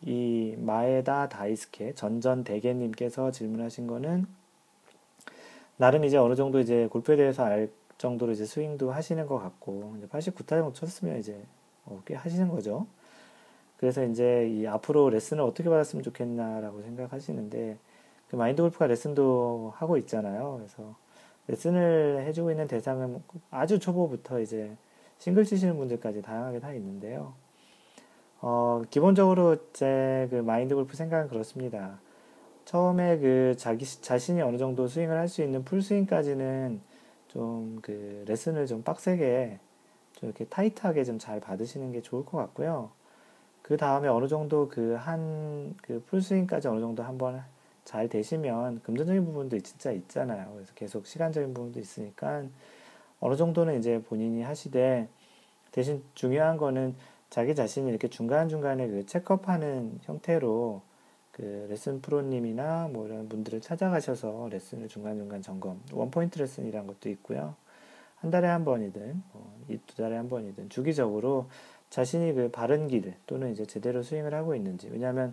이 0.03 0.55
마에다 0.59 1.29
다이스케 1.29 1.95
전전 1.95 2.45
대개님께서 2.45 3.31
질문하신 3.31 3.87
거는 3.87 4.27
나름 5.77 6.05
이제 6.05 6.17
어느 6.17 6.35
정도 6.37 6.61
이제 6.61 6.87
골프에 6.89 7.17
대해서 7.17 7.45
알 7.45 7.71
정도로 7.99 8.33
이제 8.33 8.45
스윙도 8.45 8.93
하시는 8.93 9.27
것 9.27 9.39
같고 9.39 9.95
이제 9.99 10.07
89타 10.07 10.49
정도 10.51 10.73
쳤으면 10.73 11.19
이제 11.19 11.43
어, 11.87 12.03
꽤 12.05 12.15
하시는 12.15 12.49
거죠. 12.49 12.87
그래서 13.77 14.05
이제 14.05 14.49
이 14.49 14.67
앞으로 14.67 15.11
레슨을 15.11 15.43
어떻게 15.43 15.69
받았으면 15.69 16.03
좋겠나라고 16.03 16.83
생각하시는데 16.83 17.77
그 18.31 18.37
마인드 18.37 18.63
골프가 18.63 18.87
레슨도 18.87 19.73
하고 19.77 19.97
있잖아요. 19.99 20.57
그래서 20.59 20.95
레슨을 21.49 22.25
해주고 22.27 22.51
있는 22.51 22.67
대상은 22.69 23.23
아주 23.51 23.79
초보부터 23.79 24.41
이제 24.41 24.77
싱글 25.19 25.45
치시는 25.45 25.77
분들까지 25.77 26.23
다양하게 26.23 26.61
다 26.61 26.73
있는데요. 26.75 27.35
어, 28.41 28.83
기본적으로 28.91 29.57
제 29.73 30.29
그 30.31 30.37
마인드 30.37 30.75
골프 30.75 30.97
생각은 30.97 31.29
그렇습니다. 31.29 31.99
처음에 32.65 33.19
그 33.19 33.55
자기 33.59 33.85
자신이 33.85 34.41
어느 34.43 34.57
정도 34.59 34.87
스윙을 34.89 35.17
할 35.19 35.29
수 35.29 35.43
있는 35.43 35.65
풀 35.65 35.83
스윙까지는 35.83 36.81
좀 37.29 37.79
그 37.83 38.25
레슨을 38.29 38.67
좀 38.67 38.83
빡세게 38.83 39.59
좀 40.15 40.29
이렇게 40.29 40.45
타이트하게 40.47 41.05
좀 41.05 41.19
잘 41.19 41.41
받으시는 41.41 41.93
게 41.93 42.01
좋을 42.03 42.25
것 42.25 42.39
같고요. 42.39 42.91
그 43.65 43.77
다음에 43.79 44.09
어느 44.09 44.29
정도 44.29 44.69
그 44.69 44.97
한 44.97 45.75
그 45.83 46.03
풀스윙까지 46.09 46.69
어느 46.69 46.81
정도 46.81 47.03
한번 47.03 47.43
잘 47.85 48.09
되시면 48.09 48.83
금전적인 48.83 49.25
부분도 49.25 49.59
진짜 49.61 49.93
있잖아요. 49.93 50.53
그래서 50.55 50.73
계속 50.75 51.07
시간적인 51.07 51.55
부분도 51.55 51.81
있으니까 51.81 52.45
어느 53.21 53.37
정도는 53.37 53.79
이제 53.79 54.03
본인이 54.03 54.43
하시되 54.43 55.09
대신 55.73 56.03
중요한 56.15 56.57
거는 56.57 56.95
자기 57.31 57.55
자신이 57.55 57.89
이렇게 57.91 58.09
중간중간에 58.09 58.89
그 58.89 59.07
체크업하는 59.07 59.99
형태로 60.05 60.83
그 61.33 61.67
레슨 61.69 62.01
프로님이나 62.01 62.89
뭐 62.93 63.07
이런 63.07 63.29
분들을 63.29 63.61
찾아가셔서 63.61 64.49
레슨을 64.53 64.89
중간중간 64.89 65.43
점검, 65.43 65.81
원포인트 65.93 66.39
레슨이란 66.39 66.87
것도 66.87 67.09
있고요. 67.11 67.57
한 68.17 68.31
달에 68.31 68.47
한 68.49 68.65
번이든, 68.65 69.23
뭐 69.33 69.55
이두 69.69 69.97
달에 69.97 70.17
한 70.17 70.29
번이든 70.29 70.71
주기적으로 70.71 71.49
자신이 71.95 72.33
그 72.33 72.51
바른 72.51 72.89
길 72.89 73.15
또는 73.25 73.53
이제 73.53 73.65
제대로 73.65 74.03
스윙을 74.03 74.35
하고 74.35 74.57
있는지. 74.57 74.89
왜냐하면 74.89 75.33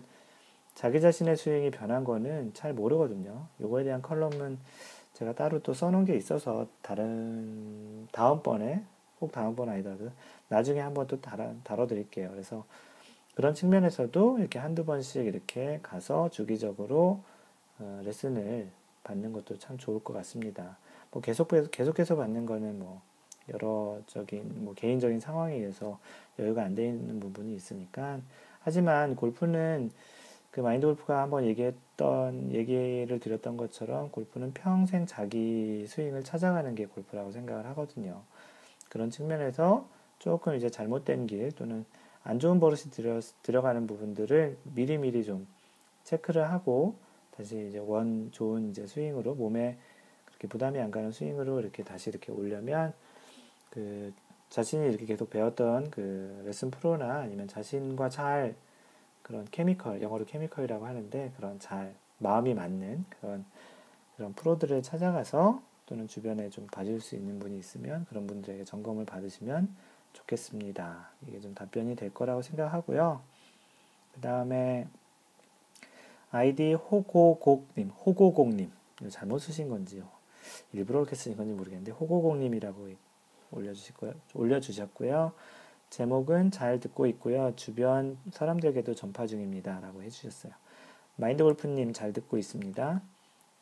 자기 0.76 1.00
자신의 1.00 1.36
스윙이 1.36 1.72
변한 1.72 2.04
거는 2.04 2.54
잘 2.54 2.72
모르거든요. 2.72 3.48
요거에 3.60 3.82
대한 3.82 4.00
컬럼은 4.00 4.58
제가 5.14 5.32
따로 5.32 5.58
또 5.58 5.74
써놓은 5.74 6.04
게 6.04 6.14
있어서 6.14 6.68
다른, 6.80 8.06
다음번에, 8.12 8.84
꼭 9.18 9.32
다음번 9.32 9.70
아니더라도 9.70 10.10
나중에 10.46 10.78
한번 10.78 11.08
또 11.08 11.20
다뤄, 11.20 11.52
다뤄드릴게요. 11.64 12.30
그래서 12.30 12.64
그런 13.34 13.54
측면에서도 13.54 14.38
이렇게 14.38 14.60
한두 14.60 14.84
번씩 14.84 15.26
이렇게 15.26 15.80
가서 15.82 16.28
주기적으로 16.28 17.24
어, 17.80 18.02
레슨을 18.04 18.70
받는 19.02 19.32
것도 19.32 19.58
참 19.58 19.78
좋을 19.78 19.98
것 20.04 20.12
같습니다. 20.12 20.78
뭐 21.10 21.22
계속해서, 21.22 21.70
계속해서 21.70 22.14
받는 22.14 22.46
거는 22.46 22.78
뭐 22.78 23.02
여러적인 23.48 24.64
뭐 24.64 24.74
개인적인 24.74 25.20
상황에 25.20 25.56
의해서 25.56 25.98
여유가 26.38 26.62
안돼 26.64 26.86
있는 26.86 27.20
부분이 27.20 27.54
있으니까 27.54 28.20
하지만 28.60 29.16
골프는 29.16 29.90
그 30.50 30.60
마인드 30.60 30.86
골프가 30.86 31.22
한번 31.22 31.44
얘기했던 31.46 32.52
얘기를 32.52 33.18
드렸던 33.18 33.56
것처럼 33.56 34.10
골프는 34.10 34.52
평생 34.52 35.06
자기 35.06 35.86
스윙을 35.88 36.24
찾아가는 36.24 36.74
게 36.74 36.86
골프라고 36.86 37.32
생각을 37.32 37.66
하거든요. 37.68 38.22
그런 38.90 39.10
측면에서 39.10 39.88
조금 40.18 40.54
이제 40.54 40.68
잘못된 40.68 41.26
길 41.26 41.52
또는 41.52 41.86
안 42.22 42.38
좋은 42.38 42.60
버릇이 42.60 42.90
들어, 42.92 43.20
들어가는 43.42 43.86
부분들을 43.86 44.58
미리미리 44.74 45.24
좀 45.24 45.46
체크를 46.04 46.50
하고 46.50 46.96
다시 47.34 47.68
이제 47.68 47.78
원 47.78 48.30
좋은 48.30 48.70
이제 48.70 48.86
스윙으로 48.86 49.34
몸에 49.34 49.78
그렇게 50.26 50.48
부담이 50.48 50.78
안 50.78 50.90
가는 50.90 51.10
스윙으로 51.10 51.60
이렇게 51.60 51.82
다시 51.82 52.10
이렇게 52.10 52.30
올려면 52.30 52.92
그 53.72 54.12
자신이 54.50 54.86
이렇게 54.86 55.06
계속 55.06 55.30
배웠던 55.30 55.90
그 55.90 56.42
레슨 56.44 56.70
프로나 56.70 57.20
아니면 57.20 57.48
자신과 57.48 58.10
잘 58.10 58.54
그런 59.22 59.46
케미컬 59.50 60.02
영어로 60.02 60.26
케미컬이라고 60.26 60.84
하는데 60.84 61.32
그런 61.36 61.58
잘 61.58 61.94
마음이 62.18 62.52
맞는 62.52 63.04
그런 63.08 63.44
그런 64.16 64.34
프로들을 64.34 64.82
찾아가서 64.82 65.62
또는 65.86 66.06
주변에 66.06 66.50
좀 66.50 66.66
봐줄 66.66 67.00
수 67.00 67.16
있는 67.16 67.38
분이 67.38 67.58
있으면 67.58 68.04
그런 68.10 68.26
분들에게 68.26 68.64
점검을 68.64 69.06
받으시면 69.06 69.74
좋겠습니다. 70.12 71.08
이게 71.26 71.40
좀 71.40 71.54
답변이 71.54 71.96
될 71.96 72.12
거라고 72.12 72.42
생각하고요. 72.42 73.22
그 74.14 74.20
다음에 74.20 74.86
아이디 76.30 76.74
호고곡님, 76.74 77.88
호고곡님 77.88 78.70
잘못 79.08 79.38
쓰신 79.38 79.70
건지요. 79.70 80.06
일부러 80.72 81.00
그렇게 81.00 81.16
쓰신 81.16 81.36
건지 81.36 81.54
모르겠는데 81.54 81.92
호고곡님이라고 81.92 82.90
올려주실 83.52 83.94
거요, 83.94 84.14
올려주셨고요. 84.34 85.32
제목은 85.90 86.50
잘 86.50 86.80
듣고 86.80 87.06
있고요. 87.06 87.52
주변 87.54 88.16
사람들에게도 88.32 88.94
전파 88.94 89.26
중입니다 89.26 89.80
라고 89.80 90.02
해주셨어요. 90.02 90.52
마인드 91.16 91.44
골프님 91.44 91.92
잘 91.92 92.12
듣고 92.12 92.38
있습니다. 92.38 93.02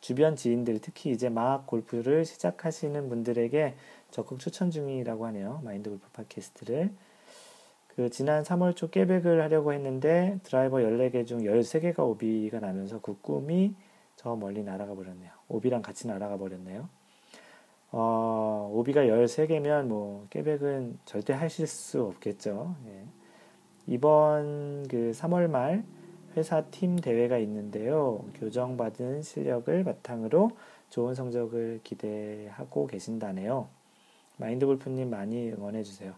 주변 0.00 0.36
지인들 0.36 0.78
특히 0.80 1.10
이제 1.10 1.28
막 1.28 1.66
골프를 1.66 2.24
시작하시는 2.24 3.08
분들에게 3.08 3.74
적극 4.10 4.38
추천 4.38 4.70
중이라고 4.70 5.26
하네요. 5.26 5.60
마인드 5.64 5.90
골프 5.90 6.08
팟캐스트를. 6.12 6.90
그 7.88 8.08
지난 8.08 8.44
3월 8.44 8.76
초 8.76 8.88
깨백을 8.88 9.42
하려고 9.42 9.72
했는데 9.72 10.38
드라이버 10.44 10.78
14개 10.78 11.26
중 11.26 11.40
13개가 11.40 11.98
오비가 11.98 12.60
나면서 12.60 13.00
그 13.00 13.20
꿈이 13.20 13.74
저 14.16 14.36
멀리 14.36 14.62
날아가 14.62 14.94
버렸네요. 14.94 15.32
오비랑 15.48 15.82
같이 15.82 16.06
날아가 16.06 16.38
버렸네요. 16.38 16.88
어, 17.92 18.70
오비가 18.72 19.08
13개면 19.08 19.86
뭐 19.86 20.26
깨백은 20.30 20.98
절대 21.04 21.32
하실 21.32 21.66
수 21.66 22.02
없겠죠. 22.04 22.76
예. 22.86 23.04
이번 23.86 24.86
그 24.88 25.12
3월 25.14 25.48
말 25.48 25.84
회사 26.36 26.62
팀 26.66 26.96
대회가 26.96 27.38
있는데요. 27.38 28.24
교정받은 28.36 29.22
실력을 29.22 29.84
바탕으로 29.84 30.52
좋은 30.90 31.14
성적을 31.14 31.80
기대하고 31.84 32.86
계신다네요. 32.86 33.68
마인드 34.36 34.66
골프님 34.66 35.10
많이 35.10 35.50
응원해 35.52 35.82
주세요. 35.82 36.14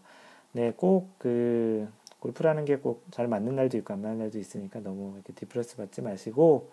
네, 0.53 0.71
꼭 0.75 1.09
그 1.17 1.87
골프라는 2.19 2.65
게 2.65 2.77
꼭 2.77 3.03
잘 3.11 3.27
맞는 3.27 3.55
날도 3.55 3.77
있고 3.79 3.93
안 3.93 4.01
맞는 4.01 4.19
날도 4.19 4.39
있으니까 4.39 4.79
너무 4.81 5.13
이렇게 5.15 5.33
depress 5.33 5.77
받지 5.77 6.01
마시고 6.01 6.71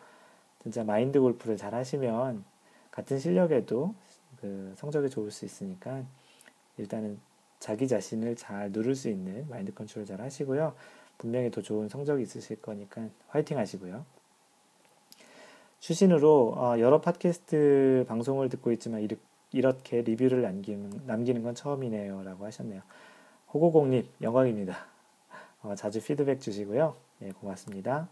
진짜 0.63 0.85
마인드 0.85 1.21
골프를 1.21 1.57
잘 1.57 1.75
하시면 1.75 2.45
같은 2.91 3.19
실력에도 3.19 3.95
그 4.41 4.73
성적이 4.77 5.11
좋을 5.11 5.31
수 5.31 5.45
있으니까 5.45 6.03
일단은 6.77 7.19
자기 7.59 7.87
자신을 7.87 8.37
잘 8.37 8.73
누를 8.73 8.95
수 8.95 9.09
있는 9.09 9.47
마인드 9.49 9.73
컨트롤 9.75 10.07
잘 10.07 10.21
하시고요. 10.21 10.75
분명히 11.19 11.51
더 11.51 11.61
좋은 11.61 11.89
성적이 11.89 12.23
있으실 12.23 12.63
거니까 12.63 13.09
화이팅 13.29 13.59
하시고요. 13.59 14.05
추신으로 15.81 16.55
어, 16.57 16.79
여러 16.79 17.01
팟캐스트 17.01 18.07
방송을 18.09 18.49
듣고 18.49 18.73
있지만 18.73 19.07
이렇게 19.53 20.03
리뷰를 20.03 20.43
남기는, 20.43 21.03
남기는 21.07 21.43
건 21.43 21.55
처음이네요. 21.55 22.23
라고 22.23 22.47
하셨네요. 22.47 22.83
호고공립 23.53 24.11
영광입니다. 24.23 24.87
어, 25.63 25.75
자주 25.75 26.03
피드백 26.03 26.41
주시고요. 26.41 26.97
네, 27.19 27.33
고맙습니다. 27.33 28.09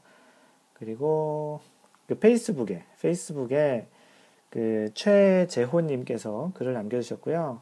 그리고 0.75 1.61
그 2.07 2.19
페이스북에, 2.19 2.85
페이스북에 3.01 3.87
그 4.51 4.91
최재호님께서 4.95 6.53
글을 6.55 6.73
남겨주셨고요. 6.73 7.61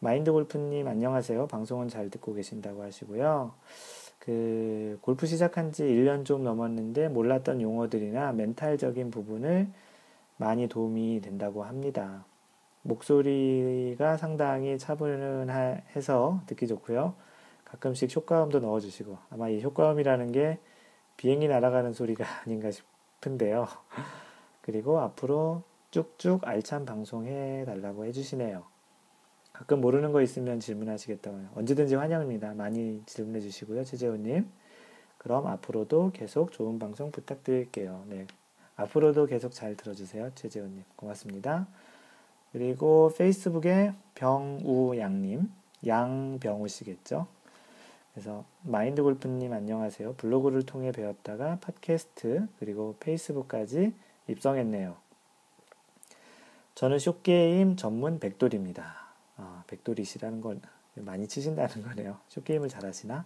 마인드 0.00 0.32
골프님 0.32 0.88
안녕하세요. 0.88 1.46
방송은 1.46 1.88
잘 1.88 2.10
듣고 2.10 2.34
계신다고 2.34 2.82
하시고요. 2.82 3.52
그 4.18 4.98
골프 5.00 5.26
시작한 5.26 5.70
지 5.70 5.84
1년 5.84 6.24
좀 6.24 6.42
넘었는데 6.42 7.08
몰랐던 7.08 7.60
용어들이나 7.60 8.32
멘탈적인 8.32 9.10
부분을 9.10 9.68
많이 10.36 10.66
도움이 10.66 11.20
된다고 11.20 11.62
합니다. 11.62 12.24
목소리가 12.82 14.16
상당히 14.16 14.76
차분해서 14.76 16.42
듣기 16.46 16.66
좋고요. 16.66 17.14
가끔씩 17.64 18.14
효과음도 18.14 18.58
넣어주시고 18.60 19.18
아마 19.30 19.48
이 19.48 19.62
효과음이라는 19.62 20.32
게 20.32 20.58
비행기 21.16 21.46
날아가는 21.46 21.92
소리가 21.92 22.24
아닌가 22.44 22.70
싶은데요. 22.70 23.68
그리고 24.62 24.98
앞으로 24.98 25.62
쭉쭉 25.94 26.48
알찬 26.48 26.86
방송해 26.86 27.64
달라고 27.66 28.04
해주시네요. 28.06 28.64
가끔 29.52 29.80
모르는 29.80 30.10
거 30.10 30.22
있으면 30.22 30.58
질문하시겠다고 30.58 31.50
언제든지 31.54 31.94
환영입니다. 31.94 32.54
많이 32.54 33.00
질문해 33.06 33.38
주시고요. 33.38 33.84
최재훈님. 33.84 34.50
그럼 35.18 35.46
앞으로도 35.46 36.10
계속 36.12 36.50
좋은 36.50 36.80
방송 36.80 37.12
부탁드릴게요. 37.12 38.06
네. 38.08 38.26
앞으로도 38.74 39.26
계속 39.26 39.52
잘 39.52 39.76
들어주세요. 39.76 40.32
최재훈님. 40.34 40.82
고맙습니다. 40.96 41.68
그리고 42.50 43.12
페이스북에 43.16 43.92
병우양님. 44.16 45.48
양병우 45.86 46.66
씨겠죠? 46.66 47.28
그래서 48.12 48.44
마인드 48.62 49.00
골프님 49.00 49.52
안녕하세요. 49.52 50.14
블로그를 50.14 50.66
통해 50.66 50.90
배웠다가 50.90 51.60
팟캐스트 51.60 52.48
그리고 52.58 52.96
페이스북까지 52.98 53.94
입성했네요. 54.26 55.03
저는 56.74 56.98
쇼게임 56.98 57.76
전문 57.76 58.18
백돌입니다. 58.18 58.96
어, 59.36 59.62
백돌이시라는 59.68 60.40
걸 60.40 60.60
많이 60.96 61.28
치신다는 61.28 61.82
거네요. 61.86 62.18
쇼게임을 62.28 62.68
잘하시나? 62.68 63.24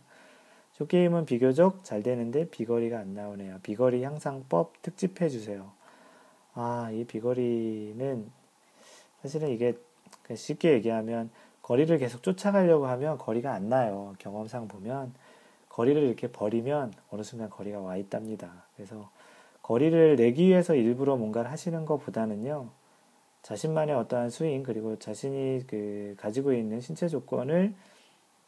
쇼게임은 0.75 1.25
비교적 1.25 1.83
잘 1.83 2.03
되는데 2.03 2.49
비거리가 2.49 2.99
안 2.99 3.15
나오네요. 3.15 3.59
비거리 3.63 4.05
향상법 4.05 4.83
특집해 4.83 5.29
주세요. 5.29 5.73
아, 6.55 6.91
이 6.93 7.05
비거리는 7.05 8.31
사실은 9.23 9.49
이게 9.49 9.79
쉽게 10.35 10.73
얘기하면 10.75 11.31
거리를 11.63 11.97
계속 11.99 12.23
쫓아가려고 12.23 12.87
하면 12.87 13.19
거리가 13.19 13.53
안 13.53 13.69
나요. 13.69 14.15
경험상 14.19 14.69
보면 14.69 15.15
거리를 15.71 16.03
이렇게 16.03 16.31
버리면 16.31 16.93
어느 17.11 17.23
순간 17.23 17.49
거리가 17.51 17.81
와 17.81 17.97
있답니다. 17.97 18.65
그래서 18.77 19.11
거리를 19.63 20.17
내기 20.17 20.47
위해서 20.49 20.75
일부러 20.75 21.17
뭔가를 21.17 21.51
하시는 21.51 21.85
것보다는요. 21.85 22.78
자신만의 23.43 23.95
어떠한 23.95 24.31
스윙 24.31 24.63
그리고 24.63 24.99
자신이 24.99 25.65
그 25.67 26.15
가지고 26.19 26.53
있는 26.53 26.81
신체 26.81 27.09
조건을 27.09 27.75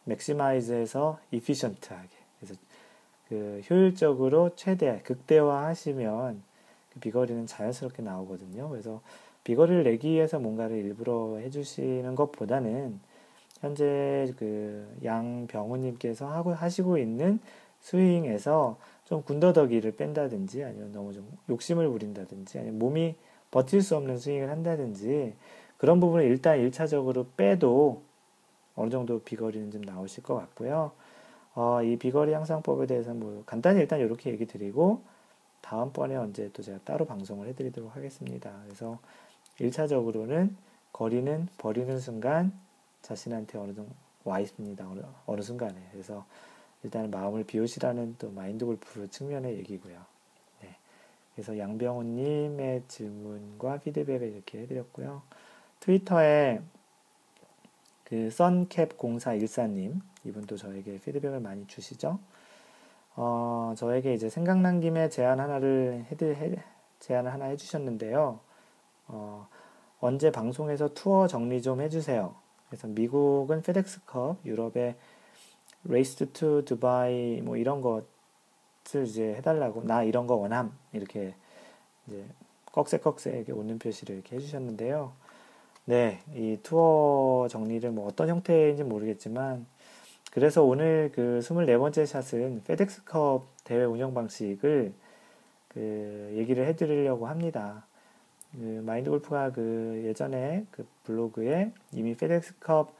맥시마이즈해서 0.05 1.19
이피션트하게 1.31 2.09
그래서 2.39 2.55
그 3.29 3.61
효율적으로 3.71 4.51
최대 4.57 5.01
극대화하시면 5.05 6.43
그 6.93 7.01
비거리는 7.01 7.47
자연스럽게 7.47 8.03
나오거든요. 8.03 8.69
그래서 8.69 9.01
비거리를 9.45 9.85
내기 9.85 10.11
위해서 10.11 10.39
뭔가를 10.39 10.77
일부러 10.77 11.37
해주시는 11.39 12.15
것보다는 12.15 12.99
현재 13.61 14.33
그 14.39 14.97
양병우님께서 15.05 16.27
하고 16.27 16.53
하시고 16.53 16.99
있는 16.99 17.39
스윙에서 17.81 18.79
좀 19.05 19.23
군더더기를 19.23 19.93
뺀다든지 19.93 20.65
아니면 20.65 20.93
너무 20.93 21.13
좀 21.13 21.27
욕심을 21.49 21.89
부린다든지 21.89 22.59
아니면 22.59 22.79
몸이 22.79 23.15
버틸 23.51 23.83
수 23.83 23.97
없는 23.97 24.19
스윙을 24.19 24.51
한다든지 24.51 25.35
그런 25.77 25.99
부분을 26.01 26.25
일단 26.27 26.59
1차적으로 26.59 27.27
빼도 27.37 28.03
어느 28.77 28.91
정도 28.91 29.21
비거리는 29.21 29.71
좀 29.71 29.83
나오실 29.83 30.23
것 30.23 30.35
같고요. 30.35 30.93
어, 31.55 31.83
이 31.83 31.97
비거리 31.97 32.33
향상법에 32.33 32.87
대해서 32.87 33.13
뭐 33.13 33.43
간단히 33.45 33.81
일단 33.81 34.01
이렇게 34.01 34.31
얘기 34.31 34.47
드리고 34.47 35.03
다음번에 35.61 36.17
언제 36.17 36.51
또 36.53 36.63
제가 36.63 36.79
따로 36.85 37.05
방송을 37.05 37.49
해드리도록 37.49 37.95
하겠습니다. 37.97 38.53
그래서 38.65 38.99
1차적으로는 39.59 40.55
거리는 40.93 41.49
버리는 41.59 41.99
순간 41.99 42.53
자신한테 43.03 43.59
어느 43.59 43.75
정도 43.75 43.93
와 44.25 44.41
있습니다. 44.41 44.89
어느, 44.89 45.01
어느 45.27 45.41
순간에. 45.43 45.75
그래서 45.93 46.25
일단 46.83 47.11
마음을 47.11 47.45
비우시라는 47.45 48.17
또 48.19 48.31
마인드 48.31 48.65
골프 48.65 49.09
측면의 49.11 49.57
얘기고요. 49.59 50.10
그래서 51.41 51.59
양병훈님의 51.59 52.83
질문과 52.87 53.79
피드백을 53.79 54.29
이렇게 54.29 54.59
해드렸고요. 54.59 55.23
트위터에 55.81 56.61
그 58.05 58.31
썬캡 58.31 58.89
0414님 58.89 60.03
이분도 60.25 60.59
저에게 60.59 60.99
피드백을 60.99 61.41
많이 61.41 61.67
주시죠. 61.67 62.19
어, 63.17 63.73
저에게 63.75 64.13
이제 64.13 64.29
생각난 64.29 64.81
김에 64.81 65.09
제안 65.09 65.41
하나를 65.41 66.05
해드, 66.11 66.25
해, 66.35 66.57
제안을 66.99 67.33
하나 67.33 67.47
해주셨는데요. 67.47 68.39
어, 69.09 69.49
언제 69.99 70.31
방송에서 70.31 70.93
투어 70.93 71.27
정리 71.27 71.63
좀 71.63 71.81
해주세요. 71.81 72.35
그래서 72.69 72.87
미국은 72.87 73.63
페덱스컵, 73.63 74.45
유럽의 74.45 74.95
Race 75.85 76.33
to 76.33 76.67
Dubai 76.67 77.41
뭐 77.41 77.57
이런 77.57 77.81
것것 77.81 78.20
을 78.95 79.07
이제 79.07 79.35
해달라고 79.35 79.85
나 79.85 80.03
이런 80.03 80.27
거 80.27 80.35
원함 80.35 80.73
이렇게 80.93 81.35
이제 82.07 82.25
꺽쇠꺽쇠하게 82.73 83.53
웃는 83.53 83.79
표시를 83.79 84.17
이렇게 84.17 84.37
해주셨는데요. 84.37 85.13
네, 85.85 86.21
이 86.35 86.59
투어 86.63 87.47
정리를 87.49 87.91
뭐 87.91 88.07
어떤 88.07 88.29
형태인지 88.29 88.85
모르겠지만 88.85 89.67
그래서 90.31 90.63
오늘 90.63 91.11
그 91.15 91.41
24번째 91.43 92.07
샷은 92.07 92.63
페덱스컵 92.65 93.47
대회 93.65 93.85
운영 93.85 94.15
방식을 94.15 94.93
그 95.69 96.33
얘기를 96.37 96.67
해드리려고 96.67 97.27
합니다. 97.27 97.87
그 98.53 98.83
마인드 98.85 99.11
골프가 99.11 99.51
그 99.53 100.03
예전에 100.05 100.67
그 100.71 100.87
블로그에 101.05 101.73
이미 101.93 102.17
페덱스컵 102.17 102.93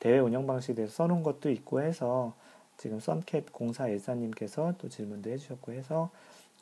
대회 0.00 0.18
운영 0.18 0.46
방식에 0.46 0.74
대해서 0.74 0.92
써놓은 0.94 1.22
것도 1.22 1.50
있고 1.50 1.80
해서 1.80 2.34
지금 2.76 3.00
썬캡 3.00 3.46
공사 3.52 3.88
일사님께서 3.88 4.74
또 4.78 4.88
질문도 4.88 5.30
해주셨고 5.30 5.72
해서 5.72 6.10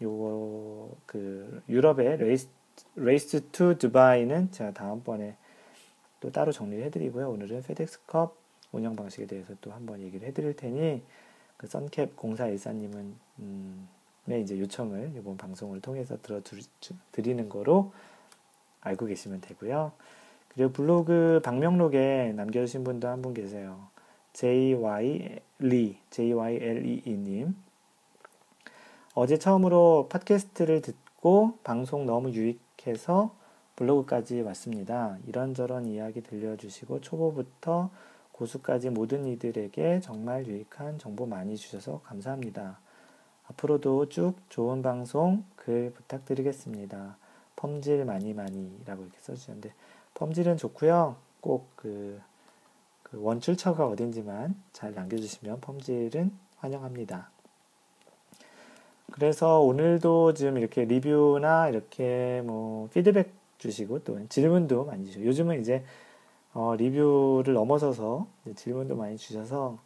요거 0.00 0.90
그 1.06 1.62
유럽의 1.68 2.18
Race, 2.18 2.48
Race 2.96 3.50
to 3.52 3.76
Dubai는 3.78 4.50
제가 4.52 4.72
다음번에 4.72 5.36
또 6.20 6.30
따로 6.32 6.52
정리를 6.52 6.84
해드리고요. 6.86 7.30
오늘은 7.30 7.62
페덱스컵 7.62 8.36
운영 8.72 8.96
방식에 8.96 9.26
대해서 9.26 9.54
또 9.60 9.72
한번 9.72 10.00
얘기를 10.00 10.26
해드릴 10.28 10.56
테니 10.56 11.02
그 11.56 11.66
썬캡 11.66 12.12
공사 12.16 12.46
일사님은 12.46 13.14
음, 13.40 13.88
네, 14.24 14.40
이제 14.40 14.58
요청을 14.58 15.12
이번 15.16 15.36
방송을 15.36 15.80
통해서 15.80 16.16
들어 16.22 16.40
드리는 17.12 17.48
거로 17.48 17.92
알고 18.80 19.06
계시면 19.06 19.40
되고요. 19.42 19.92
그리고 20.48 20.72
블로그 20.72 21.40
방명록에 21.44 22.32
남겨주신 22.36 22.84
분도 22.84 23.08
한 23.08 23.22
분 23.22 23.34
계세요. 23.34 23.88
JY 24.34 25.40
리, 25.62 25.96
JYLEE님. 26.10 27.54
어제 29.14 29.38
처음으로 29.38 30.08
팟캐스트를 30.10 30.82
듣고 30.82 31.56
방송 31.62 32.04
너무 32.04 32.32
유익해서 32.32 33.32
블로그까지 33.76 34.40
왔습니다. 34.40 35.18
이런저런 35.24 35.86
이야기 35.86 36.20
들려주시고 36.20 37.00
초보부터 37.00 37.90
고수까지 38.32 38.90
모든 38.90 39.24
이들에게 39.24 40.00
정말 40.00 40.46
유익한 40.46 40.98
정보 40.98 41.26
많이 41.26 41.56
주셔서 41.56 42.00
감사합니다. 42.02 42.80
앞으로도 43.50 44.08
쭉 44.08 44.34
좋은 44.48 44.82
방송 44.82 45.44
글 45.54 45.92
부탁드리겠습니다. 45.92 47.16
펌질 47.54 48.04
많이 48.04 48.34
많이라고 48.34 49.02
이렇게 49.02 49.18
써주셨는데 49.20 49.72
펌질은 50.14 50.56
좋고요. 50.56 51.14
꼭그 51.40 52.20
그 53.12 53.22
원출처가 53.22 53.86
어딘지만 53.86 54.54
잘 54.72 54.94
남겨주시면 54.94 55.60
펌질은 55.60 56.32
환영합니다. 56.56 57.30
그래서 59.12 59.60
오늘도 59.60 60.32
지금 60.32 60.56
이렇게 60.56 60.86
리뷰나 60.86 61.68
이렇게 61.68 62.42
뭐 62.46 62.88
피드백 62.94 63.30
주시고 63.58 64.04
또 64.04 64.18
질문도 64.28 64.86
많이 64.86 65.04
주시고 65.04 65.26
요즘은 65.26 65.60
이제 65.60 65.84
어, 66.54 66.74
리뷰를 66.74 67.52
넘어서서 67.52 68.26
질문도 68.56 68.96
많이 68.96 69.18
주셔서 69.18 69.78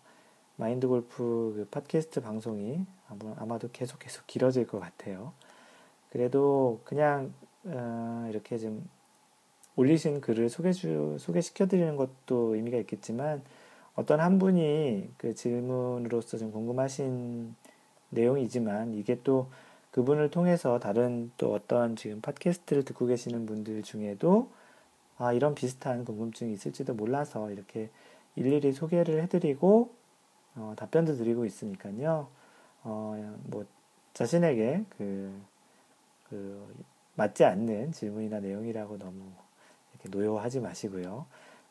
마인드 0.55 0.87
골프 0.87 1.53
그 1.57 1.69
팟캐스트 1.73 2.21
방송이 2.21 2.87
아마도 3.37 3.69
계속 3.73 3.99
계속 3.99 4.25
길어질 4.29 4.69
것 4.69 4.79
같아요. 4.79 5.33
그래도 6.11 6.81
그냥 6.85 7.35
어, 7.65 8.29
이렇게 8.31 8.57
좀 8.57 8.89
올리신 9.77 10.21
글을 10.21 10.49
소개 10.49 10.73
주, 10.73 11.17
소개시켜드리는 11.19 11.97
것도 11.97 12.55
의미가 12.55 12.79
있겠지만 12.79 13.43
어떤 13.95 14.21
한 14.21 14.39
분이 14.39 15.11
그 15.17 15.35
질문으로서 15.35 16.39
좀 16.39 16.51
궁금하신 16.51 17.55
내용이지만 18.11 18.95
이게 18.95 19.21
또 19.23 19.49
그분을 19.91 20.31
통해서 20.31 20.79
다른 20.79 21.31
또 21.39 21.55
어떤 21.55 21.97
지금 21.97 22.21
팟캐스트를 22.21 22.85
듣고 22.85 23.07
계시는 23.07 23.47
분들 23.47 23.83
중에도 23.83 24.51
아, 25.19 25.33
이런 25.33 25.55
비슷한 25.55 26.05
궁금증이 26.05 26.53
있을지도 26.53 26.95
몰라서 26.95 27.51
이렇게 27.51 27.89
일일이 28.35 28.73
소개를 28.73 29.23
해드리고 29.23 29.91
어, 30.57 30.75
답변도 30.77 31.17
드리고 31.17 31.47
있으니까요. 31.47 32.29
어, 32.83 33.37
뭐 33.45 33.65
자신에게 34.13 34.85
그, 34.97 35.41
그 36.29 36.75
맞지 37.15 37.45
않는 37.45 37.93
질문이나 37.93 38.41
내용이라고 38.41 38.99
너무 38.99 39.33
노여하지 40.11 40.61
마시고요. 40.61 41.27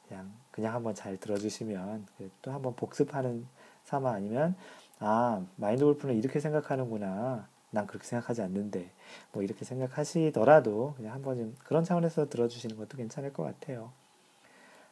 그냥 0.08 0.32
그냥 0.52 0.74
한번 0.74 0.94
잘 0.96 1.18
들어주시면 1.18 2.08
또 2.42 2.52
한번 2.52 2.76
복습하는 2.76 3.46
삼아 3.84 4.12
아니면 4.12 4.56
아 5.00 5.44
마인드 5.56 5.84
골프는 5.84 6.16
이렇게 6.16 6.40
생각하는구나 6.40 7.48
난 7.72 7.88
그렇게 7.88 8.08
생각하지 8.08 8.42
않는데 8.42 8.90
뭐 9.34 9.44
이렇게 9.44 9.66
생각하시더라도 9.66 10.94
그냥 10.96 11.14
한번 11.14 11.38
좀 11.38 11.56
그런 11.64 11.84
차원에서 11.84 12.30
들어주시는 12.30 12.78
것도 12.78 12.98
괜찮을 12.98 13.34
것 13.34 13.44
같아요. 13.44 13.92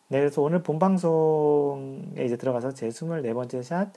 네, 0.10 0.20
그래서 0.20 0.42
오늘 0.42 0.62
본 0.62 0.80
방송에 0.80 2.26
이제 2.26 2.36
들어가서 2.36 2.74
제 2.74 2.90
24번째 2.90 3.64
샷 3.64 3.94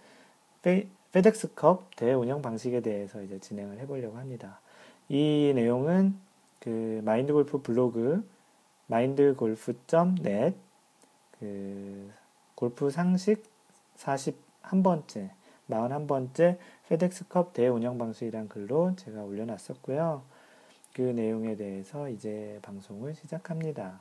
페, 0.63 0.89
페덱스컵 1.13 1.97
대회 1.97 2.13
운영 2.13 2.41
방식에 2.43 2.81
대해서 2.81 3.23
이제 3.23 3.39
진행을 3.39 3.81
해보려고 3.81 4.17
합니다. 4.17 4.61
이 5.09 5.53
내용은 5.55 6.17
그 6.61 7.03
마인드 7.05 7.33
골프 7.33 7.61
블로그 7.61 8.27
마인드골프.net 8.87 10.57
그 11.39 12.11
골프 12.55 12.91
상식 12.91 13.45
41번째 13.97 15.31
41번째 15.71 16.59
페덱스컵 16.89 17.53
대운영 17.53 17.99
방식이란 17.99 18.49
글로 18.49 18.95
제가 18.97 19.23
올려놨었고요. 19.23 20.23
그 20.95 21.03
내용에 21.03 21.57
대해서 21.57 22.09
이제 22.09 22.59
방송을 22.63 23.15
시작합니다. 23.15 24.01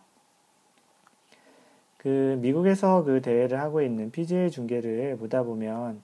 그 1.98 2.38
미국에서 2.39 3.04
그 3.04 3.21
대회를 3.21 3.60
하고 3.60 3.82
있는 3.82 4.12
PGA 4.12 4.52
중계를 4.52 5.17
보다 5.17 5.43
보면 5.43 6.04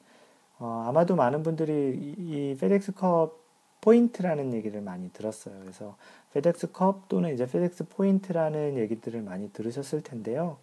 어, 0.57 0.85
아마도 0.87 1.15
많은 1.15 1.43
분들이 1.43 1.95
이, 1.95 2.15
이 2.17 2.57
페덱스컵 2.59 3.39
포인트라는 3.81 4.53
얘기를 4.53 4.81
많이 4.81 5.11
들었어요. 5.11 5.59
그래서 5.59 5.95
페덱스컵 6.33 7.09
또는 7.09 7.33
이제 7.33 7.45
페덱스 7.45 7.87
포인트라는 7.89 8.77
얘기들을 8.77 9.21
많이 9.21 9.51
들으셨을 9.51 10.01
텐데요. 10.01 10.57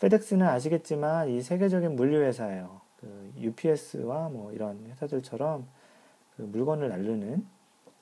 페덱스는 0.00 0.46
아시겠지만 0.46 1.28
이 1.28 1.42
세계적인 1.42 1.96
물류 1.96 2.20
회사예요. 2.22 2.80
그 3.00 3.32
UPS와 3.38 4.28
뭐 4.28 4.52
이런 4.52 4.84
회사들처럼 4.90 5.66
그 6.36 6.42
물건을 6.42 6.88
날르는 6.88 7.44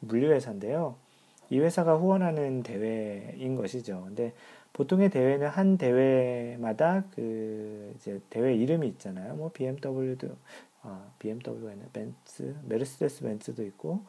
물류 0.01 0.31
회사인데요. 0.33 0.97
이 1.51 1.59
회사가 1.59 1.97
후원하는 1.97 2.63
대회인 2.63 3.57
것이죠. 3.57 4.03
근데 4.07 4.33
보통의 4.73 5.11
대회는 5.11 5.49
한 5.49 5.79
대회마다 5.79 7.05
그 7.15 7.95
이제 7.97 8.21
대회 8.29 8.55
이름이 8.55 8.87
있잖아요. 8.89 9.35
뭐 9.37 9.51
BMW도 9.53 10.29
아, 10.83 11.11
BMW에는 11.19 11.89
벤츠, 11.93 12.55
메르세데스 12.65 13.23
벤츠도 13.23 13.65
있고 13.65 14.03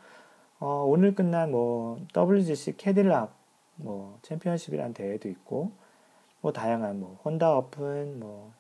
어, 0.60 0.86
오늘 0.88 1.14
끝난 1.14 1.52
뭐 1.52 2.00
WGC 2.16 2.78
캐딜락 2.78 3.36
뭐 3.76 4.18
챔피언십이라는 4.24 4.94
대회도 4.94 5.30
있고 5.30 5.72
뭐 6.42 6.52
다양한 6.52 7.00
뭐 7.00 7.20
혼다 7.24 7.56
오픈 7.56 8.20
뭐, 8.20 8.52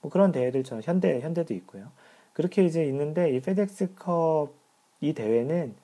뭐 0.00 0.10
그런 0.10 0.32
대회들처럼 0.32 0.82
현대 0.84 1.20
현대도 1.20 1.54
있고요. 1.54 1.86
그렇게 2.32 2.64
이제 2.64 2.84
있는데 2.86 3.30
이 3.30 3.40
페덱스컵 3.40 4.52
이 5.00 5.12
대회는 5.12 5.76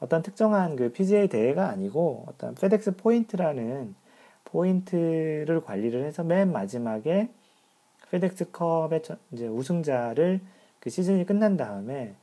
어떤 0.00 0.22
특정한 0.22 0.74
그 0.74 0.92
PGA 0.92 1.28
대회가 1.28 1.68
아니고 1.68 2.24
어떤 2.28 2.54
페덱스 2.56 2.96
포인트라는 2.96 3.94
포인트를 4.44 5.62
관리를 5.64 6.04
해서 6.04 6.24
맨 6.24 6.50
마지막에 6.52 7.28
페덱스컵의 8.10 9.02
이제 9.32 9.46
우승자를 9.46 10.40
그 10.80 10.90
시즌이 10.90 11.24
끝난 11.24 11.56
다음에 11.56 12.14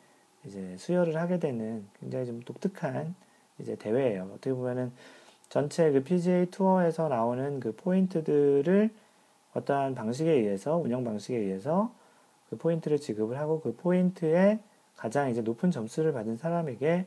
이제 0.46 0.76
수여를 0.78 1.18
하게 1.18 1.40
되는 1.40 1.88
굉장히 2.00 2.26
좀 2.26 2.40
독특한 2.42 3.16
이제 3.60 3.76
대회예요. 3.76 4.30
어떻게 4.34 4.54
보면은 4.54 4.92
전체 5.50 5.92
그 5.92 6.04
PGA 6.04 6.48
투어에서 6.48 7.10
나오는 7.10 7.60
그 7.60 7.76
포인트들을 7.76 8.90
어떠한 9.54 9.96
방식에 9.96 10.32
의해서 10.32 10.78
운영 10.78 11.04
방식에 11.04 11.38
의해서 11.38 11.94
그 12.50 12.58
포인트를 12.58 13.00
지급을 13.00 13.38
하고 13.38 13.62
그 13.62 13.76
포인트에 13.76 14.60
가장 14.96 15.30
이제 15.30 15.42
높은 15.42 15.72
점수를 15.72 16.14
받은 16.14 16.38
사람에게 16.38 17.06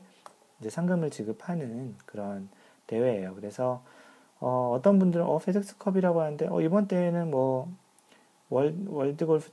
이제 0.59 0.69
상금을 0.69 1.09
지급하는 1.09 1.95
그런 2.05 2.49
대회예요. 2.87 3.35
그래서 3.35 3.83
어, 4.39 4.71
어떤 4.75 4.99
분들은 4.99 5.25
어 5.25 5.39
페덱스컵이라고 5.39 6.21
하는데 6.21 6.47
어, 6.47 6.61
이번 6.61 6.87
대회는 6.87 7.31
뭐 7.31 7.71
월, 8.49 8.75
월드 8.87 9.25
골프 9.25 9.49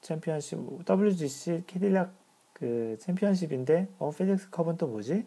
챔피언십 0.00 0.58
WGC 0.88 1.64
캐딜락 1.66 2.21
그 2.62 2.96
챔피언십인데 3.00 3.88
어 3.98 4.12
페덱스 4.12 4.50
컵은 4.50 4.76
또 4.76 4.86
뭐지? 4.86 5.26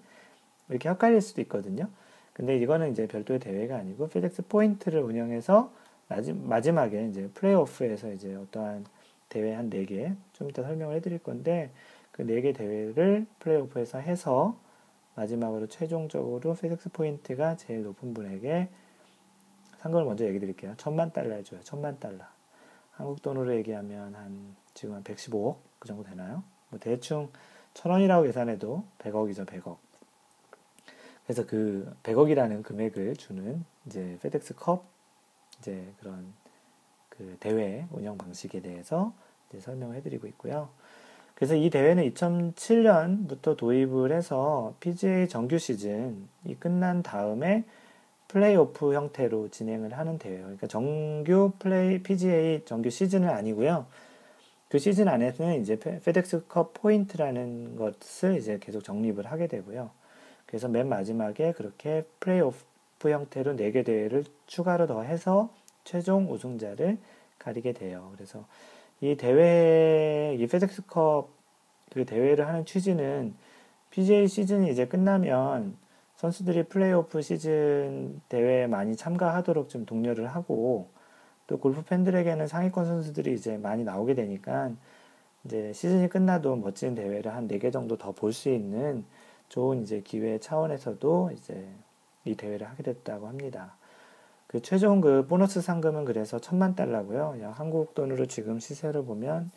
이렇게 0.70 0.88
헷갈릴 0.88 1.20
수도 1.20 1.42
있거든요. 1.42 1.90
근데 2.32 2.56
이거는 2.56 2.94
이제 2.94 3.08
별도의 3.08 3.42
대회가 3.42 3.76
아니고 3.76 4.08
페덱스 4.08 4.48
포인트를 4.48 5.02
운영해서 5.02 5.70
마지막에 6.08 7.10
이제 7.10 7.30
플레이오프에서 7.34 8.14
이제 8.14 8.36
어떠한 8.36 8.86
대회 9.28 9.54
한 9.54 9.70
4개 9.70 10.16
좀 10.32 10.50
이따 10.50 10.64
설명을 10.64 10.96
해드릴 10.96 11.20
건데 11.20 11.72
그 12.14 12.24
4개 12.24 12.56
대회를 12.56 13.26
플레이오프에서 13.40 14.00
해서 14.00 14.58
마지막으로 15.16 15.68
최종적으로 15.68 16.54
페덱스 16.54 16.88
포인트가 16.94 17.58
제일 17.58 17.84
높은 17.84 18.14
분에게 18.14 18.70
상금을 19.80 20.06
먼저 20.06 20.26
얘기 20.26 20.40
드릴게요. 20.40 20.74
천만 20.78 21.12
달러를 21.12 21.36
줘요. 21.36 21.60
천만 21.64 22.00
달러. 22.00 22.24
한국 22.92 23.22
돈으로 23.22 23.54
얘기하면 23.58 24.16
한 24.16 24.56
지금 24.74 24.96
한 24.96 25.04
115억 25.04 25.58
그 25.80 25.90
정도 25.90 26.04
되나요? 26.04 26.55
뭐 26.70 26.80
대충 26.80 27.30
천 27.74 27.92
원이라고 27.92 28.24
계산해도 28.24 28.84
100억이죠, 29.00 29.46
100억. 29.46 29.78
그래서 31.26 31.46
그 31.46 31.94
100억이라는 32.04 32.64
금액을 32.64 33.16
주는 33.16 33.66
이제 33.86 34.18
페덱스 34.22 34.56
컵 34.56 34.86
이제 35.60 35.86
그런 36.00 36.34
그 37.10 37.38
대회 37.40 37.86
운영 37.92 38.18
방식에 38.18 38.62
대해서 38.62 39.14
설명을 39.58 39.96
해드리고 39.98 40.28
있고요. 40.28 40.70
그래서 41.34 41.56
이 41.56 41.70
대회는 41.70 42.10
2007년부터 42.14 43.58
도입을 43.58 44.12
해서 44.12 44.74
PGA 44.80 45.28
정규 45.28 45.58
시즌이 45.58 46.60
끝난 46.60 47.04
다음에 47.04 47.66
플레이오프 48.28 48.94
형태로 48.94 49.50
진행을 49.50 49.98
하는 49.98 50.18
대회예요. 50.18 50.44
그러니까 50.44 50.68
정규 50.68 51.52
플레이 51.60 52.02
PGA 52.02 52.64
정규 52.66 52.90
시즌은 52.90 53.30
아니고요. 53.30 53.86
그 54.70 54.80
시즌 54.80 55.08
안에서는 55.08 55.62
이제 55.62 55.78
페덱스컵 55.78 56.74
포인트라는 56.74 57.76
것을 57.76 58.38
이제 58.38 58.58
계속 58.60 58.84
적립을 58.84 59.26
하게 59.28 59.48
되고요. 59.48 59.92
그래서 60.46 60.68
맨 60.68 60.90
마지막에 60.90 61.52
그렇게 61.54 62.06
플레이오프 62.20 63.10
형태로 63.10 63.56
4개 63.56 63.86
대회를 63.86 64.24
추가로 64.48 64.88
더 64.88 65.04
해서 65.04 65.50
최종 65.84 66.32
우승자를 66.32 66.98
가리게 67.40 67.74
돼요. 67.74 68.12
그래서 68.16 68.46
이 69.02 69.16
대회, 69.16 70.36
이 70.40 70.48
페덱스컵 70.48 71.30
그 71.94 72.06
대회를 72.06 72.48
하는 72.48 72.66
취지는 72.66 73.34
PGA 73.92 74.28
시즌이 74.28 74.72
이제 74.72 74.86
끝나면 74.88 75.78
선수들이 76.18 76.64
플레이오프 76.64 77.22
시즌 77.22 78.22
대회에 78.30 78.68
많이 78.68 78.96
참가하도록 78.96 79.70
좀 79.70 79.86
독려를 79.86 80.28
하고 80.28 80.90
또 81.48 81.58
골프 81.60 81.84
팬들에게는 81.84 82.48
상위권 82.48 82.86
선수들이 82.86 83.34
이제 83.34 83.58
많이 83.58 83.84
나오게 83.84 84.16
되니까 84.16 84.72
이제 85.46 85.74
시즌이 85.74 86.10
끝나도 86.10 86.56
멋진 86.56 86.96
대회를 86.96 87.34
한네개 87.36 87.72
정도 87.72 87.98
더 87.98 88.12
볼 88.12 88.34
수 88.34 88.50
있는 88.50 89.06
좋은 89.50 89.84
이제 89.84 90.02
기회 90.02 90.40
차원에서도 90.40 91.32
이제 91.36 91.68
이 92.26 92.36
대회를 92.36 92.68
하게 92.68 92.82
됐다고 92.84 93.28
합니다. 93.28 93.76
그 94.48 94.62
최종 94.62 95.02
그 95.02 95.28
보너스 95.28 95.62
상금은 95.62 96.06
그래서 96.06 96.40
천만 96.40 96.76
달러고요. 96.76 97.38
약 97.42 97.60
한국 97.60 97.94
돈으로 97.94 98.26
지금 98.26 98.60
시세를 98.60 99.06
보면 99.06 99.52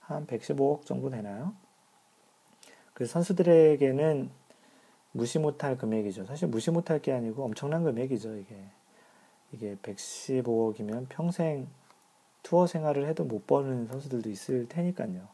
한 0.00 0.26
115억 0.26 0.84
정도 0.84 1.10
되나요? 1.10 1.52
그 2.94 3.06
선수들에게는 3.06 4.30
무시 5.12 5.38
못할 5.38 5.78
금액이죠. 5.78 6.24
사실 6.26 6.48
무시 6.48 6.70
못할 6.70 7.00
게 7.00 7.12
아니고 7.12 7.44
엄청난 7.44 7.84
금액이죠. 7.84 8.36
이게 8.36 8.56
이게 9.52 9.76
115억이면 9.82 11.06
평생 11.08 11.66
투어 12.42 12.66
생활을 12.66 13.06
해도 13.06 13.24
못 13.24 13.46
버는 13.46 13.88
선수들도 13.88 14.30
있을 14.30 14.68
테니까요. 14.68 15.28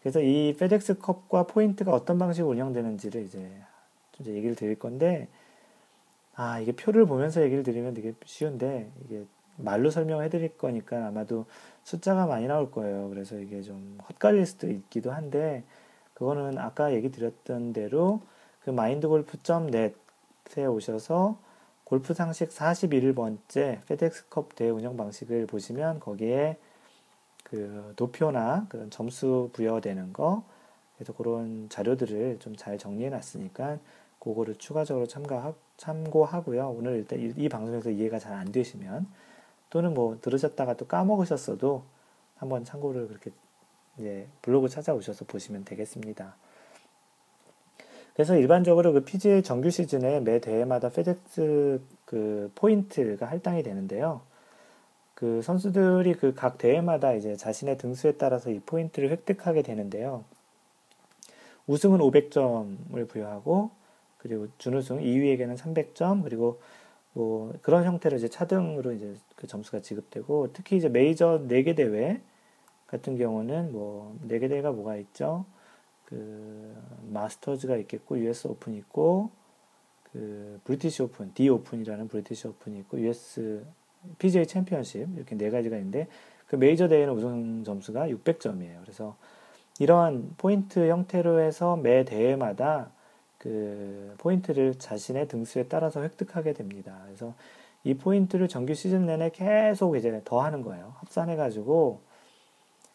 그래서 0.00 0.20
이 0.20 0.54
페덱스 0.58 0.98
컵과 0.98 1.44
포인트가 1.44 1.92
어떤 1.92 2.18
방식으로 2.18 2.50
운영되는지를 2.52 3.22
이제 3.22 3.50
이제 4.18 4.32
얘기를 4.32 4.56
드릴 4.56 4.78
건데 4.78 5.28
아 6.34 6.58
이게 6.60 6.72
표를 6.72 7.06
보면서 7.06 7.42
얘기를 7.42 7.62
드리면 7.62 7.94
되게 7.94 8.14
쉬운데 8.24 8.90
이게 9.04 9.24
말로 9.56 9.90
설명해 9.90 10.28
드릴 10.30 10.56
거니까 10.56 11.06
아마도 11.06 11.44
숫자가 11.84 12.26
많이 12.26 12.46
나올 12.46 12.70
거예요. 12.70 13.08
그래서 13.10 13.38
이게 13.38 13.62
좀 13.62 13.98
헛갈릴 14.08 14.46
수도 14.46 14.70
있기도 14.70 15.12
한데 15.12 15.62
그거는 16.14 16.58
아까 16.58 16.92
얘기 16.94 17.10
드렸던 17.10 17.72
대로 17.72 18.20
그 18.64 18.70
마인드골프.net에 18.70 20.66
오셔서 20.68 21.36
골프 21.92 22.14
상식 22.14 22.48
41번째 22.48 23.84
페덱스컵 23.84 24.56
대회 24.56 24.70
운영 24.70 24.96
방식을 24.96 25.46
보시면 25.46 26.00
거기에 26.00 26.56
그 27.44 27.92
도표나 27.96 28.64
그런 28.70 28.88
점수 28.88 29.50
부여되는 29.52 30.14
거 30.14 30.42
그래서 30.96 31.12
그런 31.12 31.68
자료들을 31.68 32.38
좀 32.38 32.56
잘 32.56 32.78
정리해 32.78 33.10
놨으니까 33.10 33.76
그거를 34.20 34.54
추가적으로 34.54 35.06
참가, 35.06 35.52
참고하고요. 35.76 36.70
오늘 36.70 36.92
일단 36.96 37.20
이, 37.20 37.34
이 37.36 37.50
방송에서 37.50 37.90
이해가 37.90 38.18
잘 38.18 38.32
안 38.32 38.50
되시면 38.50 39.06
또는 39.68 39.92
뭐 39.92 40.16
들으셨다가 40.22 40.72
또 40.78 40.86
까먹으셨어도 40.86 41.82
한번 42.36 42.64
참고를 42.64 43.06
그렇게 43.06 43.32
이제 43.98 44.26
블로그 44.40 44.70
찾아오셔서 44.70 45.26
보시면 45.26 45.66
되겠습니다. 45.66 46.36
그래서 48.14 48.36
일반적으로 48.36 48.92
그 48.92 49.04
PGA 49.04 49.42
정규 49.42 49.70
시즌에 49.70 50.20
매 50.20 50.38
대회마다 50.40 50.90
페덱스 50.90 51.80
그 52.04 52.50
포인트가 52.54 53.26
할당이 53.26 53.62
되는데요. 53.62 54.20
그 55.14 55.40
선수들이 55.42 56.14
그 56.14 56.34
각 56.34 56.58
대회마다 56.58 57.14
이제 57.14 57.36
자신의 57.36 57.78
등수에 57.78 58.12
따라서 58.12 58.50
이 58.50 58.60
포인트를 58.60 59.10
획득하게 59.10 59.62
되는데요. 59.62 60.24
우승은 61.66 62.00
500점을 62.00 63.08
부여하고 63.08 63.70
그리고 64.18 64.48
준우승 64.58 64.98
2위에게는 65.00 65.56
300점 65.56 66.22
그리고 66.24 66.60
뭐 67.12 67.52
그런 67.62 67.84
형태로 67.84 68.16
이제 68.16 68.28
차등으로 68.28 68.92
이제 68.92 69.14
그 69.36 69.46
점수가 69.46 69.80
지급되고 69.80 70.52
특히 70.52 70.76
이제 70.76 70.88
메이저 70.88 71.42
4개 71.48 71.76
대회 71.76 72.20
같은 72.86 73.16
경우는 73.16 73.72
뭐 73.72 74.16
4개 74.28 74.48
대회가 74.48 74.72
뭐가 74.72 74.96
있죠? 74.96 75.44
그 76.12 76.76
마스터즈가 77.08 77.76
있겠고 77.78 78.18
US 78.18 78.48
오픈이 78.48 78.76
있고 78.78 79.30
그 80.12 80.60
브리티시 80.64 81.02
오픈, 81.04 81.32
디 81.32 81.48
오픈이라는 81.48 82.08
브리티시 82.08 82.48
오픈이 82.48 82.80
있고 82.80 83.00
US 83.00 83.64
PGA 84.18 84.46
챔피언십 84.46 85.08
이렇게 85.16 85.36
네 85.36 85.48
가지가 85.48 85.76
있는데 85.78 86.06
그 86.46 86.56
메이저 86.56 86.86
대회는 86.86 87.14
우승 87.14 87.64
점수가 87.64 88.08
600점이에요. 88.08 88.82
그래서 88.82 89.16
이러한 89.78 90.34
포인트 90.36 90.86
형태로 90.86 91.40
해서 91.40 91.76
매 91.76 92.04
대회마다 92.04 92.90
그 93.38 94.14
포인트를 94.18 94.74
자신의 94.74 95.28
등수에 95.28 95.64
따라서 95.64 96.02
획득하게 96.02 96.52
됩니다. 96.52 97.00
그래서 97.06 97.32
이 97.84 97.94
포인트를 97.94 98.48
정규 98.48 98.74
시즌 98.74 99.06
내내 99.06 99.30
계속 99.30 99.96
이제 99.96 100.20
더 100.26 100.42
하는 100.42 100.60
거예요. 100.60 100.92
합산해 100.98 101.36
가지고 101.36 102.02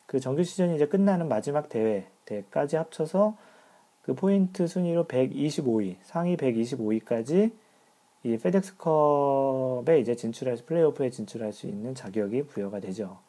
그 0.07 0.19
정규 0.19 0.43
시즌이 0.43 0.75
이제 0.75 0.87
끝나는 0.87 1.27
마지막 1.27 1.69
대회 1.69 2.07
대까지 2.25 2.77
합쳐서 2.77 3.37
그 4.01 4.13
포인트 4.13 4.65
순위로 4.65 5.05
125위, 5.05 5.97
상위 6.01 6.37
125위까지 6.37 7.51
이 8.23 8.37
페덱스컵에 8.37 9.99
이제 9.99 10.15
진출할 10.15 10.57
수, 10.57 10.65
플레이오프에 10.65 11.09
진출할 11.09 11.51
수 11.51 11.67
있는 11.67 11.93
자격이 11.93 12.43
부여가 12.43 12.79
되죠. 12.79 13.19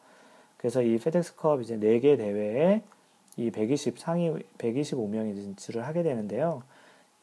그래서 0.57 0.81
이 0.81 0.97
페덱스컵 0.97 1.61
이제 1.61 1.77
4개 1.77 2.17
대회에 2.17 2.81
이 3.35 3.51
120 3.51 3.99
상위 3.99 4.31
125명이 4.57 5.35
진출을 5.35 5.85
하게 5.85 6.01
되는데요. 6.01 6.63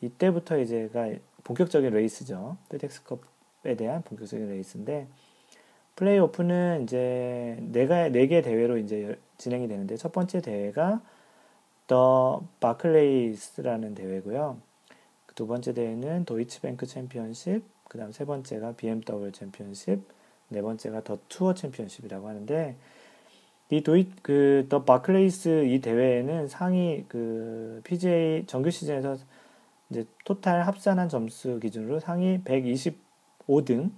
이때부터 0.02 0.58
이제가 0.58 1.10
본격적인 1.44 1.90
레이스죠. 1.90 2.56
페덱스컵에 2.68 3.76
대한 3.76 4.02
본격적인 4.02 4.48
레이스인데 4.50 5.06
플레이오프는 5.96 6.82
이제 6.84 7.58
네가 7.60 8.10
네 8.10 8.26
개 8.28 8.42
대회로 8.42 8.78
이제 8.78 9.18
진행이 9.38 9.68
되는데 9.68 9.96
첫 9.96 10.12
번째 10.12 10.40
대회가 10.40 11.00
더 11.86 12.42
바클레이스라는 12.60 13.94
대회고요. 13.94 14.58
두 15.34 15.46
번째 15.46 15.72
대회는 15.74 16.24
도이치뱅크 16.24 16.86
챔피언십, 16.86 17.62
그 17.88 17.98
다음 17.98 18.12
세 18.12 18.24
번째가 18.24 18.72
BMW 18.72 19.32
챔피언십, 19.32 20.00
네 20.48 20.62
번째가 20.62 21.04
더 21.04 21.18
투어 21.28 21.54
챔피언십이라고 21.54 22.28
하는데 22.28 22.76
이 23.70 23.82
도이 23.82 24.10
그 24.22 24.53
더 24.53 24.84
바클레이스 24.84 25.64
이 25.66 25.80
대회에는 25.80 26.48
상위 26.48 27.04
그 27.08 27.80
PGA 27.84 28.44
정규 28.46 28.70
시즌에서 28.70 29.16
이제 29.90 30.04
토탈 30.24 30.62
합산한 30.62 31.08
점수 31.08 31.58
기준으로 31.60 32.00
상위 32.00 32.40
125등 32.44 33.90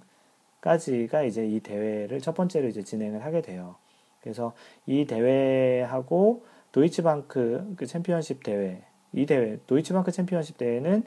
까지가 0.61 1.23
이제 1.23 1.45
이 1.45 1.59
대회를 1.59 2.19
첫 2.21 2.35
번째로 2.35 2.67
이제 2.67 2.83
진행을 2.83 3.23
하게 3.23 3.41
돼요. 3.41 3.75
그래서 4.21 4.53
이 4.85 5.05
대회하고 5.05 6.43
도이치방크 6.71 7.75
그 7.77 7.85
챔피언십 7.85 8.43
대회 8.43 8.83
이 9.13 9.25
대회 9.25 9.57
도이치방크 9.67 10.11
챔피언십 10.11 10.57
대회는 10.57 11.03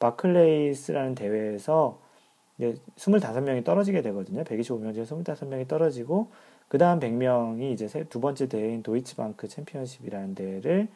바클레이스라는 0.00 1.14
대회에서 1.14 2.00
이제 2.58 2.74
25명이 2.96 3.64
떨어지게 3.64 4.02
되거든요. 4.02 4.42
125명 4.44 4.94
중에 4.94 5.04
25명이 5.04 5.68
떨어지고 5.68 6.28
그 6.68 6.78
다음 6.78 6.98
100명이 7.00 7.72
이제 7.72 7.86
두 8.04 8.20
번째 8.20 8.48
대회인 8.48 8.82
도이치방크 8.82 9.48
챔피언십이라는 9.48 10.34
대회를 10.34 10.88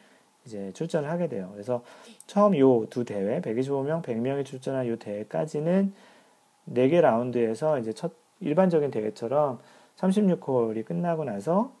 이제 0.45 0.71
출전을 0.73 1.09
하게 1.09 1.27
돼요. 1.29 1.49
그래서 1.53 1.83
처음 2.25 2.57
요 2.57 2.87
두 2.89 3.05
대회 3.05 3.39
125명, 3.41 4.01
100명이 4.01 4.43
출전한 4.45 4.87
요 4.87 4.97
대회까지는 4.97 5.93
4개 6.69 7.01
라운드에서 7.01 7.79
이제 7.79 7.93
첫 7.93 8.13
일반적인 8.39 8.91
대회처럼 8.91 9.59
36홀이 9.97 10.85
끝나고 10.85 11.23
나서 11.23 11.73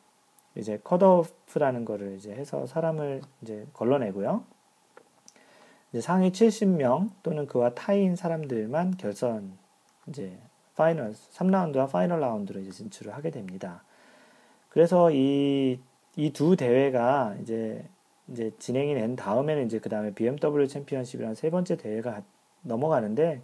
이제 0.55 0.79
컷오프라는 0.83 1.85
거를 1.85 2.15
이제 2.15 2.31
해서 2.31 2.65
사람을 2.65 3.21
이제 3.41 3.65
걸러내고요. 3.73 4.43
이제 5.91 6.01
상위 6.01 6.31
70명 6.31 7.09
또는 7.23 7.47
그와 7.47 7.73
타이인 7.73 8.15
사람들만 8.15 8.97
결선 8.97 9.57
이제 10.07 10.37
파이널 10.75 11.11
3라운드와 11.11 11.89
파이널 11.91 12.19
라운드로 12.21 12.59
이제 12.59 12.71
진출을 12.71 13.13
하게 13.13 13.31
됩니다. 13.31 13.83
그래서 14.69 15.11
이 15.11 15.79
이 16.17 16.31
두 16.33 16.55
대회가 16.55 17.35
이제 17.41 17.83
이제 18.27 18.51
진행이 18.59 18.93
된 18.95 19.15
다음에는 19.15 19.65
이제 19.65 19.79
그 19.79 19.89
다음에 19.89 20.13
BMW 20.13 20.67
챔피언십이라는 20.67 21.35
세 21.35 21.49
번째 21.49 21.77
대회가 21.77 22.21
넘어가는데 22.61 23.41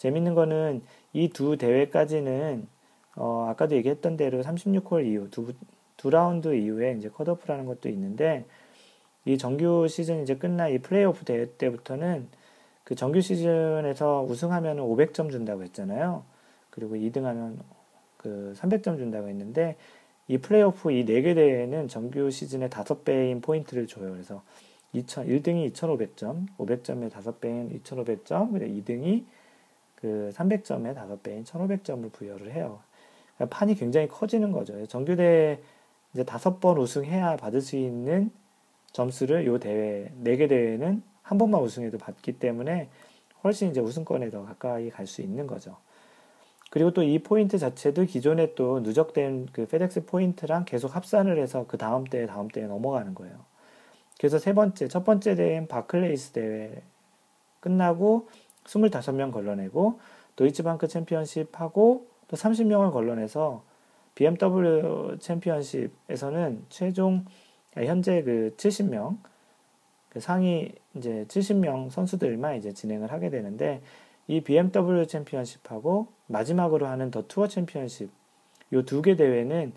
재밌는 0.00 0.34
거는 0.34 0.82
이 1.12 1.28
두 1.28 1.56
대회까지는 1.58 2.66
어 3.16 3.46
아까도 3.50 3.76
얘기했던 3.76 4.16
대로 4.16 4.42
36홀 4.42 5.06
이후 5.06 5.28
두, 5.30 5.52
두 5.98 6.08
라운드 6.08 6.54
이후에 6.54 6.94
이제 6.96 7.10
컷오프라는 7.10 7.66
것도 7.66 7.88
있는데 7.90 8.46
이 9.26 9.36
정규 9.36 9.86
시즌 9.88 10.22
이제 10.22 10.36
끝나 10.36 10.68
이 10.68 10.78
플레이오프 10.78 11.24
대회 11.26 11.46
때부터는 11.58 12.28
그 12.84 12.94
정규 12.94 13.20
시즌에서 13.20 14.22
우승하면 14.22 14.78
500점 14.78 15.30
준다고 15.30 15.62
했잖아요. 15.64 16.24
그리고 16.70 16.94
2등하면 16.94 17.58
그 18.16 18.54
300점 18.56 18.96
준다고 18.96 19.28
했는데 19.28 19.76
이 20.28 20.38
플레이오프 20.38 20.92
이 20.92 21.04
4개 21.04 21.34
대회는 21.34 21.88
정규 21.88 22.30
시즌의 22.30 22.70
5배인 22.70 23.42
포인트를 23.42 23.86
줘요. 23.86 24.12
그래서 24.12 24.42
2000, 24.94 25.26
1등이 25.26 25.72
2500점, 25.74 26.46
500점에 26.56 27.10
5배인 27.10 27.82
2500점, 27.82 28.52
2등이 28.84 29.24
그 30.00 30.30
300점에 30.34 30.94
5배인 30.96 31.44
1500점을 31.44 32.10
부여를 32.12 32.52
해요. 32.52 32.80
그러니까 33.36 33.56
판이 33.58 33.74
굉장히 33.74 34.08
커지는 34.08 34.52
거죠. 34.52 34.86
정규대 34.86 35.60
이제 36.14 36.24
5번 36.24 36.78
우승해야 36.78 37.36
받을 37.36 37.60
수 37.60 37.76
있는 37.76 38.30
점수를 38.92 39.46
요 39.46 39.58
대회, 39.58 40.12
4개 40.24 40.48
대회는 40.48 41.02
한 41.22 41.38
번만 41.38 41.62
우승해도 41.62 41.98
받기 41.98 42.38
때문에 42.38 42.88
훨씬 43.44 43.70
이제 43.70 43.80
우승권에 43.80 44.30
더 44.30 44.44
가까이 44.44 44.90
갈 44.90 45.06
수 45.06 45.22
있는 45.22 45.46
거죠. 45.46 45.76
그리고 46.70 46.92
또 46.92 47.02
이 47.02 47.18
포인트 47.20 47.58
자체도 47.58 48.04
기존에 48.04 48.54
또 48.54 48.80
누적된 48.80 49.48
그 49.52 49.66
페덱스 49.66 50.06
포인트랑 50.06 50.64
계속 50.66 50.94
합산을 50.94 51.38
해서 51.40 51.64
그 51.68 51.78
다음 51.78 52.04
대회 52.04 52.26
다음 52.26 52.48
대회 52.48 52.66
넘어가는 52.66 53.14
거예요. 53.14 53.34
그래서 54.18 54.38
세 54.38 54.52
번째, 54.54 54.88
첫 54.88 55.04
번째 55.04 55.34
대회인 55.34 55.66
바클레이스 55.66 56.32
대회 56.32 56.82
끝나고 57.60 58.28
25명 58.64 59.32
걸러내고 59.32 60.00
도이치방크 60.36 60.88
챔피언십 60.88 61.60
하고 61.60 62.06
또 62.28 62.36
30명을 62.36 62.92
걸러내서 62.92 63.62
BMW 64.14 65.18
챔피언십에서는 65.18 66.64
최종 66.68 67.24
현재 67.74 68.22
그 68.22 68.54
70명 68.56 69.18
그 70.08 70.20
상위 70.20 70.72
이제 70.94 71.24
70명 71.28 71.90
선수들만 71.90 72.56
이제 72.56 72.72
진행을 72.72 73.12
하게 73.12 73.30
되는데 73.30 73.80
이 74.26 74.40
BMW 74.40 75.06
챔피언십하고 75.06 76.08
마지막으로 76.26 76.86
하는 76.86 77.10
더 77.10 77.26
투어 77.26 77.48
챔피언십 77.48 78.10
요 78.72 78.82
두 78.82 79.02
개 79.02 79.16
대회는 79.16 79.72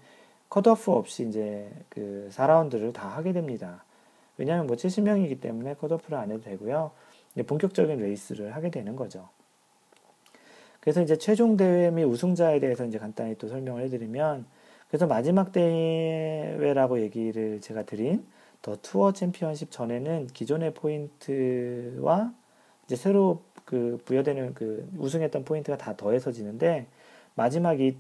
컷오프 0.50 0.92
없이 0.92 1.28
이제 1.28 1.72
그 1.90 2.30
4라운드를 2.32 2.94
다 2.94 3.08
하게 3.08 3.34
됩니다. 3.34 3.84
왜냐하면 4.38 4.68
뭐 4.68 4.76
70명이기 4.76 5.42
때문에 5.42 5.74
컷오프를 5.76 6.18
안 6.18 6.32
해도 6.32 6.42
되고요. 6.42 6.92
본격적인 7.42 7.98
레이스를 7.98 8.56
하게 8.56 8.70
되는 8.70 8.96
거죠. 8.96 9.30
그래서 10.80 11.02
이제 11.02 11.18
최종 11.18 11.58
대회 11.58 11.90
및 11.90 12.04
우승자에 12.04 12.60
대해서 12.60 12.86
이제 12.86 13.00
간단히 13.00 13.36
또 13.38 13.48
설명을 13.48 13.82
해드리면 13.84 14.46
그래서 14.90 15.08
마지막 15.08 15.52
대회라고 15.52 17.00
얘기를 17.02 17.62
제가 17.62 17.84
드린 17.84 18.24
더 18.62 18.76
투어 18.76 19.12
챔피언십 19.12 19.72
전에는 19.72 20.28
기존의 20.28 20.74
포인트와 20.76 22.34
이제 22.86 22.96
새로 22.96 23.42
그 23.66 24.00
부여되는 24.06 24.54
그 24.54 24.88
우승했던 24.98 25.46
포인트가 25.46 25.78
다 25.78 25.96
더해서 25.96 26.32
지는데 26.32 26.88
마지막 27.34 27.80
이 27.80 27.98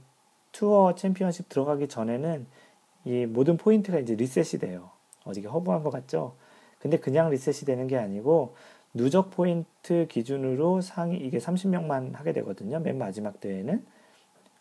투어 0.52 0.94
챔피언십 0.94 1.50
들어가기 1.50 1.88
전에는 1.88 2.46
이 3.06 3.26
모든 3.26 3.58
포인트가 3.58 3.98
이제 3.98 4.14
리셋이 4.14 4.60
돼요. 4.60 4.92
어떻게 5.24 5.48
허무한 5.48 5.84
것 5.84 5.90
같죠? 5.90 6.36
근데 6.80 6.98
그냥 6.98 7.30
리셋이 7.30 7.66
되는 7.66 7.88
게 7.88 7.98
아니고 7.98 8.56
누적 8.94 9.32
포인트 9.32 10.08
기준으로 10.08 10.82
상위 10.82 11.18
이게 11.18 11.38
30명만 11.38 12.14
하게 12.14 12.34
되거든요. 12.34 12.80
맨 12.80 12.98
마지막 12.98 13.40
대회는. 13.40 13.86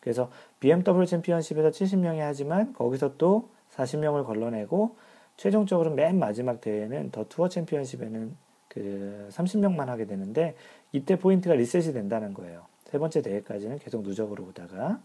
그래서 0.01 0.31
BMW 0.61 1.07
챔피언십에서 1.07 1.71
70명이 1.71 2.19
하지만 2.19 2.73
거기서 2.73 3.17
또 3.19 3.49
40명을 3.75 4.25
걸러내고 4.25 4.97
최종적으로 5.37 5.91
맨 5.91 6.19
마지막 6.19 6.61
대회는 6.61 7.11
더 7.11 7.25
투어 7.29 7.49
챔피언십에는 7.49 8.37
그 8.69 9.29
30명만 9.31 9.87
하게 9.87 10.07
되는데 10.07 10.57
이때 10.93 11.19
포인트가 11.19 11.55
리셋이 11.55 11.93
된다는 11.93 12.35
거예요. 12.35 12.67
세 12.85 12.99
번째 12.99 13.23
대회까지는 13.23 13.79
계속 13.79 14.03
누적으로 14.03 14.45
오다가 14.45 15.01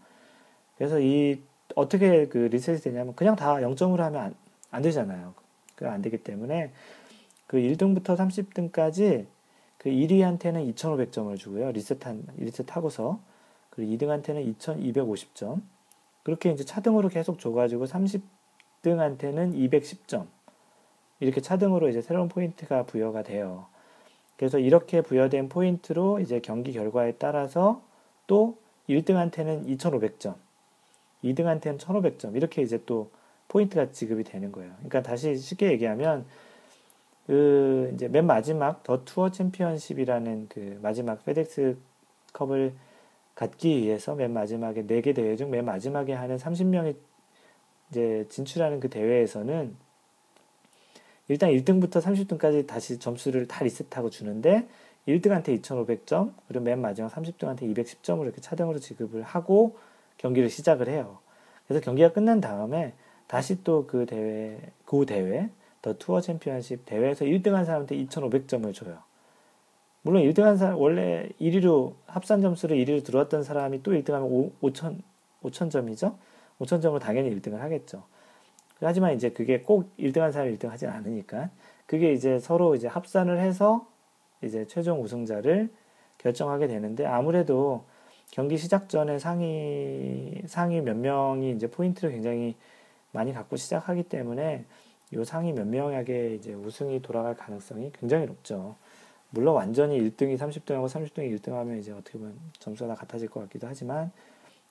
그래서 0.76 1.00
이 1.00 1.42
어떻게 1.74 2.28
그 2.28 2.38
리셋이 2.38 2.78
되냐면 2.78 3.14
그냥 3.14 3.36
다 3.36 3.56
0점으로 3.56 3.98
하면 3.98 4.22
안, 4.22 4.34
안 4.70 4.82
되잖아요. 4.82 5.34
그 5.78 5.86
안 5.86 6.02
되기 6.02 6.18
때문에 6.18 6.72
그 7.48 7.56
1등부터 7.56 8.16
30등까지 8.16 9.26
그 9.78 9.90
1위한테는 9.90 10.72
2,500점을 10.74 11.36
주고요. 11.36 11.72
리셋한 11.72 12.26
리셋하고서 12.36 13.18
그리고 13.70 13.92
2등한테는 13.92 14.56
2,250점. 14.58 15.62
그렇게 16.22 16.52
이제 16.52 16.64
차등으로 16.64 17.08
계속 17.08 17.40
줘가지고 17.40 17.86
30등한테는 17.86 19.54
210점. 19.54 20.26
이렇게 21.20 21.40
차등으로 21.40 21.88
이제 21.88 22.00
새로운 22.00 22.28
포인트가 22.28 22.84
부여가 22.84 23.22
돼요. 23.22 23.66
그래서 24.36 24.58
이렇게 24.58 25.00
부여된 25.00 25.48
포인트로 25.48 26.20
이제 26.20 26.40
경기 26.40 26.72
결과에 26.72 27.12
따라서 27.18 27.82
또 28.26 28.56
1등한테는 28.88 29.66
2,500점, 29.66 30.34
2등한테는 31.24 31.78
1,500점 31.78 32.36
이렇게 32.36 32.62
이제 32.62 32.80
또 32.86 33.10
포인트가 33.48 33.90
지급이 33.90 34.22
되는 34.22 34.52
거예요. 34.52 34.70
그러니까 34.76 35.02
다시 35.02 35.36
쉽게 35.36 35.72
얘기하면 35.72 36.26
그 37.28 37.92
이제 37.94 38.08
맨 38.08 38.26
마지막 38.26 38.82
더 38.84 39.04
투어 39.04 39.30
챔피언십이라는 39.30 40.48
그 40.50 40.80
마지막 40.82 41.24
페덱스 41.24 41.78
컵을 42.34 42.74
갖기 43.36 43.82
위해서 43.82 44.16
맨 44.16 44.32
마지막에 44.32 44.84
4개 44.84 45.14
대회 45.14 45.36
중 45.36 45.50
맨 45.50 45.64
마지막에 45.66 46.14
하는 46.14 46.38
30명이 46.38 46.96
이제 47.90 48.26
진출하는 48.30 48.80
그 48.80 48.90
대회에서는 48.90 49.76
일단 51.28 51.50
1등부터 51.50 52.00
30등까지 52.02 52.66
다시 52.66 52.98
점수를 52.98 53.46
다 53.48 53.64
리셋하고 53.64 54.10
주는데 54.10 54.66
1등한테 55.06 55.60
2,500점, 55.62 56.32
그리고 56.48 56.64
맨 56.64 56.80
마지막 56.80 57.12
30등한테 57.12 57.62
210점을 57.74 58.22
이렇게 58.24 58.40
차등으로 58.40 58.78
지급을 58.78 59.22
하고 59.22 59.76
경기를 60.18 60.50
시작을 60.50 60.88
해요. 60.88 61.18
그래서 61.66 61.84
경기가 61.84 62.12
끝난 62.12 62.40
다음에 62.40 62.94
다시 63.26 63.62
또 63.64 63.86
그 63.86 64.06
대회, 64.06 64.58
그 64.86 65.06
대회, 65.06 65.50
더 65.82 65.94
투어 65.94 66.20
챔피언십 66.20 66.84
대회에서 66.84 67.24
1등한 67.24 67.64
사람한테 67.64 67.96
2,500점을 67.96 68.72
줘요. 68.74 68.98
물론 70.02 70.22
1등한 70.22 70.56
사람, 70.56 70.78
원래 70.78 71.28
1위로, 71.40 71.94
합산 72.06 72.40
점수로 72.40 72.74
1위로 72.76 73.04
들어왔던 73.04 73.42
사람이 73.42 73.82
또 73.82 73.92
1등하면 73.92 74.52
5,000, 74.60 75.02
5,000점이죠? 75.42 76.16
5,000점을 76.60 76.98
당연히 77.00 77.34
1등을 77.34 77.58
하겠죠. 77.58 78.04
하지만 78.80 79.14
이제 79.14 79.30
그게 79.30 79.60
꼭 79.60 79.94
1등한 79.98 80.32
사람이 80.32 80.56
1등 80.56 80.68
하진 80.68 80.88
않으니까 80.88 81.50
그게 81.86 82.12
이제 82.12 82.38
서로 82.38 82.74
이제 82.74 82.86
합산을 82.86 83.40
해서 83.40 83.86
이제 84.42 84.66
최종 84.66 85.02
우승자를 85.02 85.68
결정하게 86.18 86.68
되는데 86.68 87.04
아무래도 87.04 87.84
경기 88.30 88.56
시작 88.56 88.88
전에 88.88 89.18
상위 89.18 90.42
상위 90.46 90.80
몇 90.80 90.96
명이 90.96 91.52
이제 91.52 91.68
포인트를 91.68 92.12
굉장히 92.12 92.54
많이 93.10 93.32
갖고 93.32 93.56
시작하기 93.56 94.04
때문에 94.04 94.64
요 95.14 95.24
상위 95.24 95.52
몇 95.52 95.66
명에게 95.66 96.34
이제 96.34 96.54
우승이 96.54 97.00
돌아갈 97.02 97.36
가능성이 97.36 97.92
굉장히 97.92 98.26
높죠. 98.26 98.76
물론 99.30 99.54
완전히 99.54 99.98
1등이 100.00 100.38
30등하고 100.38 100.86
30등이 100.86 101.38
1등하면 101.38 101.78
이제 101.78 101.92
어떻게 101.92 102.18
보면 102.18 102.38
점수가 102.58 102.88
다 102.88 103.00
같아질 103.00 103.28
것 103.28 103.40
같기도 103.40 103.66
하지만 103.66 104.10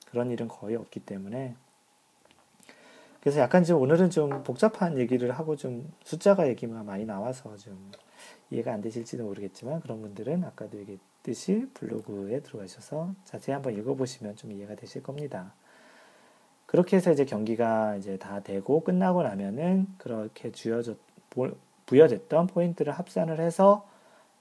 그런 0.09 0.31
일은 0.31 0.47
거의 0.47 0.75
없기 0.75 1.01
때문에 1.01 1.55
그래서 3.21 3.39
약간 3.39 3.63
좀 3.63 3.81
오늘은 3.81 4.09
좀 4.09 4.43
복잡한 4.43 4.97
얘기를 4.97 5.31
하고 5.31 5.55
좀 5.55 5.91
숫자가 6.03 6.47
얘기가 6.47 6.83
많이 6.83 7.05
나와서 7.05 7.55
좀 7.57 7.91
이해가 8.51 8.73
안 8.73 8.81
되실지도 8.81 9.25
모르겠지만 9.25 9.81
그런 9.81 10.01
분들은 10.01 10.43
아까도 10.45 10.77
얘기했듯이 10.79 11.67
블로그에 11.73 12.39
들어가셔서 12.39 13.13
자세히 13.25 13.53
한번 13.53 13.77
읽어보시면 13.77 14.37
좀 14.37 14.51
이해가 14.53 14.75
되실 14.75 15.03
겁니다. 15.03 15.53
그렇게 16.67 16.97
해서 16.97 17.11
이제 17.11 17.25
경기가 17.25 17.95
이제 17.95 18.17
다 18.17 18.41
되고 18.41 18.81
끝나고 18.81 19.23
나면은 19.23 19.87
그렇게 19.97 20.51
주어졌 20.51 20.99
부여됐던 21.85 22.47
포인트를 22.47 22.93
합산을 22.93 23.39
해서 23.39 23.87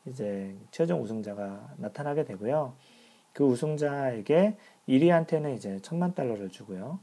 이제 0.07 0.55
최종 0.71 1.03
우승자가 1.03 1.75
나타나게 1.77 2.25
되고요. 2.25 2.75
그 3.33 3.45
우승자에게 3.45 4.57
1위한테는 4.89 5.55
이제 5.57 5.79
천만 5.83 6.15
달러를 6.15 6.49
주고요. 6.51 6.99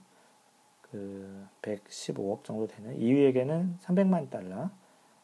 그 0.82 1.48
115억 1.62 2.44
정도 2.44 2.68
되는 2.68 2.98
2위에게는 3.00 3.80
300만 3.80 4.30
달러, 4.30 4.70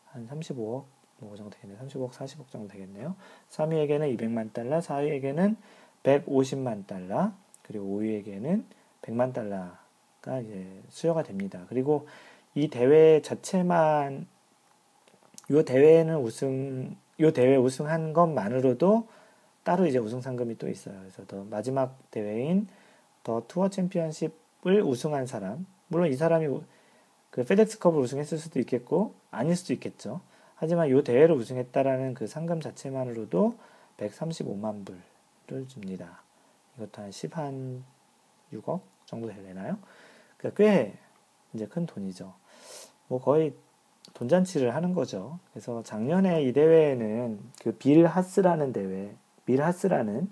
한 0.06 0.28
35억 0.28 0.86
뭐 1.20 1.36
정도 1.36 1.50
되겠네요. 1.50 1.80
30억, 1.80 2.12
40억 2.12 2.48
정도 2.48 2.68
되겠네요. 2.70 3.16
3위에게는 3.50 4.18
200만 4.18 4.54
달러, 4.54 4.80
4위에게는 4.80 5.58
150만 6.04 6.88
달러, 6.88 7.34
그리고 7.64 8.00
5위에게는 8.00 8.64
100만 9.02 9.34
달러 9.34 9.72
가 10.22 10.40
이제 10.40 10.82
수여가 10.90 11.24
됩니다. 11.24 11.66
그리고 11.70 12.08
이 12.56 12.68
대회 12.70 13.22
자체만 13.22 14.28
이 15.50 15.64
대회는 15.64 16.18
우승 16.20 16.96
이 17.18 17.32
대회 17.32 17.56
우승한 17.56 18.14
것만으로도 18.14 19.08
따로 19.64 19.86
이제 19.86 19.98
우승 19.98 20.22
상금이 20.22 20.58
또 20.58 20.70
있어요. 20.70 20.98
그래서 21.00 21.26
더 21.26 21.44
마지막 21.44 21.98
대회인 22.12 22.68
더 23.24 23.44
투어 23.48 23.70
챔피언십 23.70 24.32
을 24.68 24.82
우승한 24.82 25.26
사람, 25.26 25.66
물론 25.88 26.10
이 26.10 26.16
사람이 26.16 26.48
그 27.30 27.46
페덱스컵을 27.46 28.02
우승했을 28.02 28.38
수도 28.38 28.60
있겠고 28.60 29.14
아닐 29.32 29.56
수도 29.56 29.72
있겠죠. 29.72 30.20
하지만 30.56 30.90
이 30.90 31.02
대회를 31.02 31.34
우승했다라는 31.34 32.14
그 32.14 32.28
상금 32.28 32.60
자체만으로도 32.60 33.56
135만 33.96 34.86
불을 35.48 35.68
줍니다. 35.70 36.24
이것도 36.76 37.02
한 37.02 37.12
10, 37.12 37.38
한 37.38 37.86
6억 38.52 38.82
정도 39.06 39.30
되려나요? 39.30 39.78
그러니까 40.40 40.64
꽤 40.64 40.94
이제 41.54 41.68
큰 41.68 41.86
돈이죠. 41.86 42.34
뭐 43.08 43.22
거의 43.22 43.54
돈잔치를 44.14 44.74
하는 44.74 44.94
거죠. 44.94 45.40
그래서 45.54 45.84
작년에 45.84 46.44
이 46.44 46.54
대회에는 46.54 47.40
그 47.62 47.72
빌 47.78 48.08
하스라는 48.08 48.74
대회, 48.74 49.14
빌 49.46 49.62
하스라는 49.62 50.30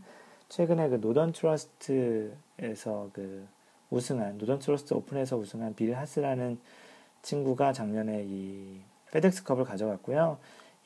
최근에 0.49 0.89
그 0.89 0.95
노던 0.95 1.34
트러스트에서 1.34 3.10
그 3.14 3.47
우승한 3.89 4.38
노던 4.38 4.60
트러스트 4.60 4.93
오픈에서 4.93 5.38
우승한 5.38 5.76
빌 5.76 5.95
하스라는 5.95 6.60
친구가 7.22 7.74
작년에 7.74 8.24
이 8.28 8.80
페덱스컵을 9.12 9.66
가져갔고요. 9.66 10.38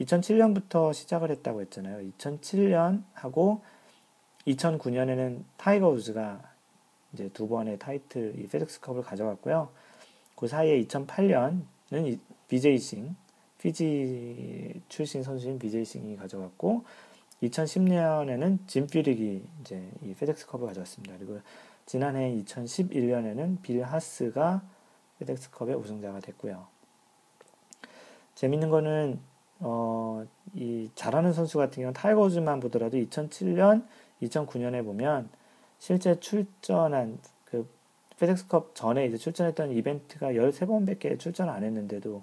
2007년부터 0.02 0.94
시작을 0.94 1.30
했다고 1.32 1.62
했잖아요. 1.62 2.10
2007년 2.18 3.04
하고 3.14 3.62
2009년에는 4.48 5.44
타이거 5.58 5.90
우즈가 5.90 6.42
이제 7.14 7.30
두 7.34 7.48
번의 7.48 7.80
타이틀 7.80 8.34
이 8.38 8.48
페덱스컵을 8.48 9.04
가져갔고요. 9.04 9.70
그 10.36 10.48
사이에 10.48 10.84
2008년은 10.84 12.20
비제이 12.48 12.78
싱 12.78 13.16
피지 13.60 14.82
출신 14.90 15.22
선수인 15.22 15.60
비제이 15.60 15.86
싱이 15.86 16.18
가져갔고 16.18 16.84
2010년에는 17.44 18.60
짐 18.68 18.88
퓨릭이 18.88 19.44
이제 19.62 19.92
이 20.04 20.14
페덱스컵을 20.14 20.68
가져왔습니다. 20.68 21.16
그리고 21.18 21.40
지난해 21.86 22.36
2011년에는 22.44 23.62
빌 23.62 23.84
하스가 23.84 24.62
페덱스컵의 25.20 25.76
우승자가 25.76 26.20
됐고요. 26.20 26.68
재밌는 28.36 28.70
거는 28.70 29.20
어, 29.60 30.26
이 30.56 30.90
잘하는 30.96 31.34
선수 31.34 31.58
같은 31.58 31.76
경우는 31.76 31.94
타이거 31.94 32.22
우즈만 32.22 32.60
보더라도 32.60 32.98
2007년, 32.98 33.86
2009년에 34.24 34.84
보면 34.84 35.30
실제 35.82 36.20
출전한 36.20 37.18
그 37.44 37.68
페덱스컵 38.20 38.76
전에 38.76 39.08
이제 39.08 39.18
출전했던 39.18 39.72
이벤트가 39.72 40.28
13번밖에 40.28 41.18
출전 41.18 41.50
안 41.50 41.64
했는데도 41.64 42.22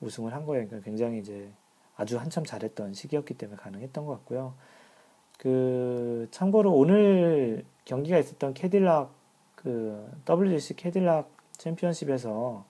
우승을 0.00 0.32
한 0.32 0.46
거예요. 0.46 0.66
그러니까 0.66 0.82
굉장히 0.82 1.18
이제 1.18 1.50
아주 1.94 2.16
한참 2.18 2.42
잘했던 2.42 2.94
시기였기 2.94 3.34
때문에 3.34 3.58
가능했던 3.58 4.06
것 4.06 4.12
같고요. 4.12 4.54
그 5.36 6.26
참고로 6.30 6.72
오늘 6.72 7.66
경기가 7.84 8.16
있었던 8.16 8.54
캐딜락 8.54 9.12
그 9.56 10.10
WGC 10.26 10.76
캐딜락 10.76 11.30
챔피언십에서 11.52 12.64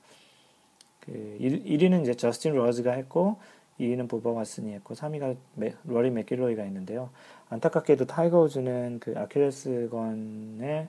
그 1.02 1.36
1, 1.38 1.82
위는 1.84 2.02
이제 2.02 2.14
저스틴 2.14 2.52
로즈가 2.56 2.90
했고 2.90 3.36
2위는 3.78 4.08
버바 4.08 4.34
왓슨이 4.34 4.72
했고 4.72 4.94
3위가 4.94 5.36
메, 5.54 5.72
로리 5.84 6.10
맥길로이가 6.10 6.64
있는데요. 6.64 7.10
안타깝게도 7.48 8.06
타이거 8.06 8.40
우즈는 8.40 8.98
그 9.00 9.14
아킬레스건의 9.16 10.88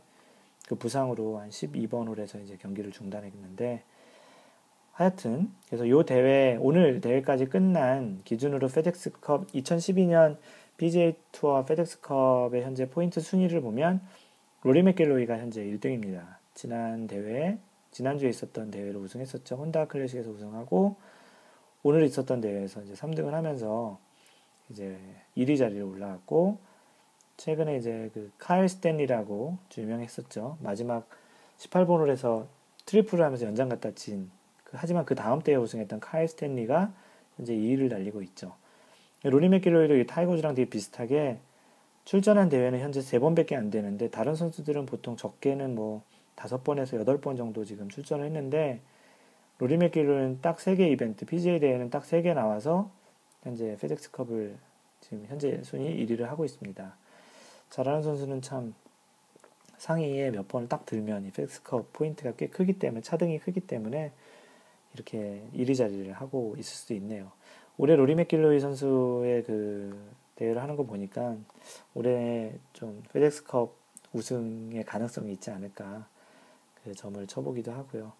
그 0.67 0.75
부상으로 0.75 1.39
한 1.39 1.49
12번 1.49 2.07
홀에서 2.07 2.39
이제 2.39 2.57
경기를 2.57 2.91
중단했는데 2.91 3.83
하여튼 4.91 5.51
그래서 5.67 5.87
요 5.87 6.03
대회 6.03 6.57
오늘 6.59 6.99
대회까지 6.99 7.45
끝난 7.45 8.19
기준으로 8.23 8.67
페덱스컵 8.67 9.47
2012년 9.51 10.37
PGA 10.77 11.15
투어 11.31 11.63
페덱스컵의 11.63 12.63
현재 12.63 12.89
포인트 12.89 13.19
순위를 13.21 13.61
보면 13.61 14.01
로리 14.63 14.81
맥길로이가 14.81 15.37
현재 15.37 15.63
1등입니다. 15.63 16.37
지난 16.55 17.07
대회 17.07 17.59
지난주에 17.91 18.29
있었던 18.29 18.71
대회로 18.71 18.99
우승했었죠. 19.01 19.55
혼다 19.55 19.85
클래식에서 19.85 20.31
우승하고 20.31 20.95
오늘 21.83 22.03
있었던 22.03 22.41
대회에서 22.41 22.81
이제 22.81 22.93
3등을 22.93 23.31
하면서 23.31 23.99
이제 24.69 24.97
1위 25.35 25.57
자리에 25.57 25.81
올라왔고 25.81 26.59
최근에 27.37 27.77
이제 27.77 28.09
그 28.13 28.31
카일 28.37 28.67
스탠리라고 28.67 29.57
유명했었죠. 29.77 30.57
마지막 30.61 31.07
18번 31.57 31.99
홀에서 31.99 32.47
트리플을 32.85 33.23
하면서 33.23 33.45
연장 33.45 33.69
갔다 33.69 33.91
진 33.91 34.31
그, 34.63 34.75
하지만 34.75 35.05
그 35.05 35.15
다음 35.15 35.41
대회 35.41 35.55
우승했던 35.55 35.99
카일 35.99 36.27
스탠리가 36.27 36.91
현재 37.35 37.53
2위를 37.53 37.89
달리고 37.89 38.21
있죠. 38.23 38.55
로리 39.23 39.49
맥길로이도 39.49 40.05
타이거즈랑 40.05 40.55
되게 40.55 40.69
비슷하게 40.69 41.39
출전한 42.05 42.49
대회는 42.49 42.79
현재 42.79 42.99
3번밖에 42.99 43.55
안 43.55 43.69
되는데 43.69 44.09
다른 44.09 44.35
선수들은 44.35 44.85
보통 44.85 45.15
적게는 45.17 45.75
뭐 45.75 46.03
5번에서 46.35 47.03
8번 47.05 47.35
정도 47.35 47.65
지금 47.65 47.89
출전을 47.89 48.25
했는데 48.25 48.81
로리 49.59 49.77
맥길로이는 49.77 50.39
딱 50.41 50.57
3개 50.57 50.91
이벤트, 50.91 51.25
PGA 51.25 51.59
대회는 51.59 51.89
딱 51.89 52.03
3개 52.03 52.33
나와서 52.33 52.91
현재 53.47 53.77
페덱스컵을 53.79 54.57
지금 54.99 55.25
현재 55.27 55.61
순위 55.63 56.05
1위를 56.05 56.23
하고 56.23 56.43
있습니다. 56.43 56.97
잘하는 57.69 58.01
선수는 58.01 58.41
참 58.41 58.75
상위에 59.77 60.31
몇 60.31 60.47
번을 60.47 60.67
딱 60.67 60.85
들면 60.85 61.25
이 61.25 61.31
페덱스컵 61.31 61.93
포인트가 61.93 62.33
꽤 62.35 62.47
크기 62.47 62.73
때문에 62.73 63.01
차등이 63.01 63.39
크기 63.39 63.61
때문에 63.61 64.11
이렇게 64.93 65.47
1위 65.53 65.77
자리를 65.77 66.11
하고 66.13 66.55
있을 66.57 66.75
수도 66.75 66.93
있네요. 66.95 67.31
올해 67.77 67.95
로리 67.95 68.15
맥길로이 68.15 68.59
선수의 68.59 69.43
그 69.43 70.11
대회를 70.35 70.61
하는 70.61 70.75
거 70.75 70.83
보니까 70.83 71.37
올해 71.93 72.53
좀 72.73 73.01
페덱스컵 73.13 73.75
우승의 74.13 74.83
가능성이 74.83 75.31
있지 75.33 75.51
않을까 75.51 76.07
그 76.83 76.93
점을 76.95 77.25
쳐보기도 77.27 77.71
하고요. 77.71 78.13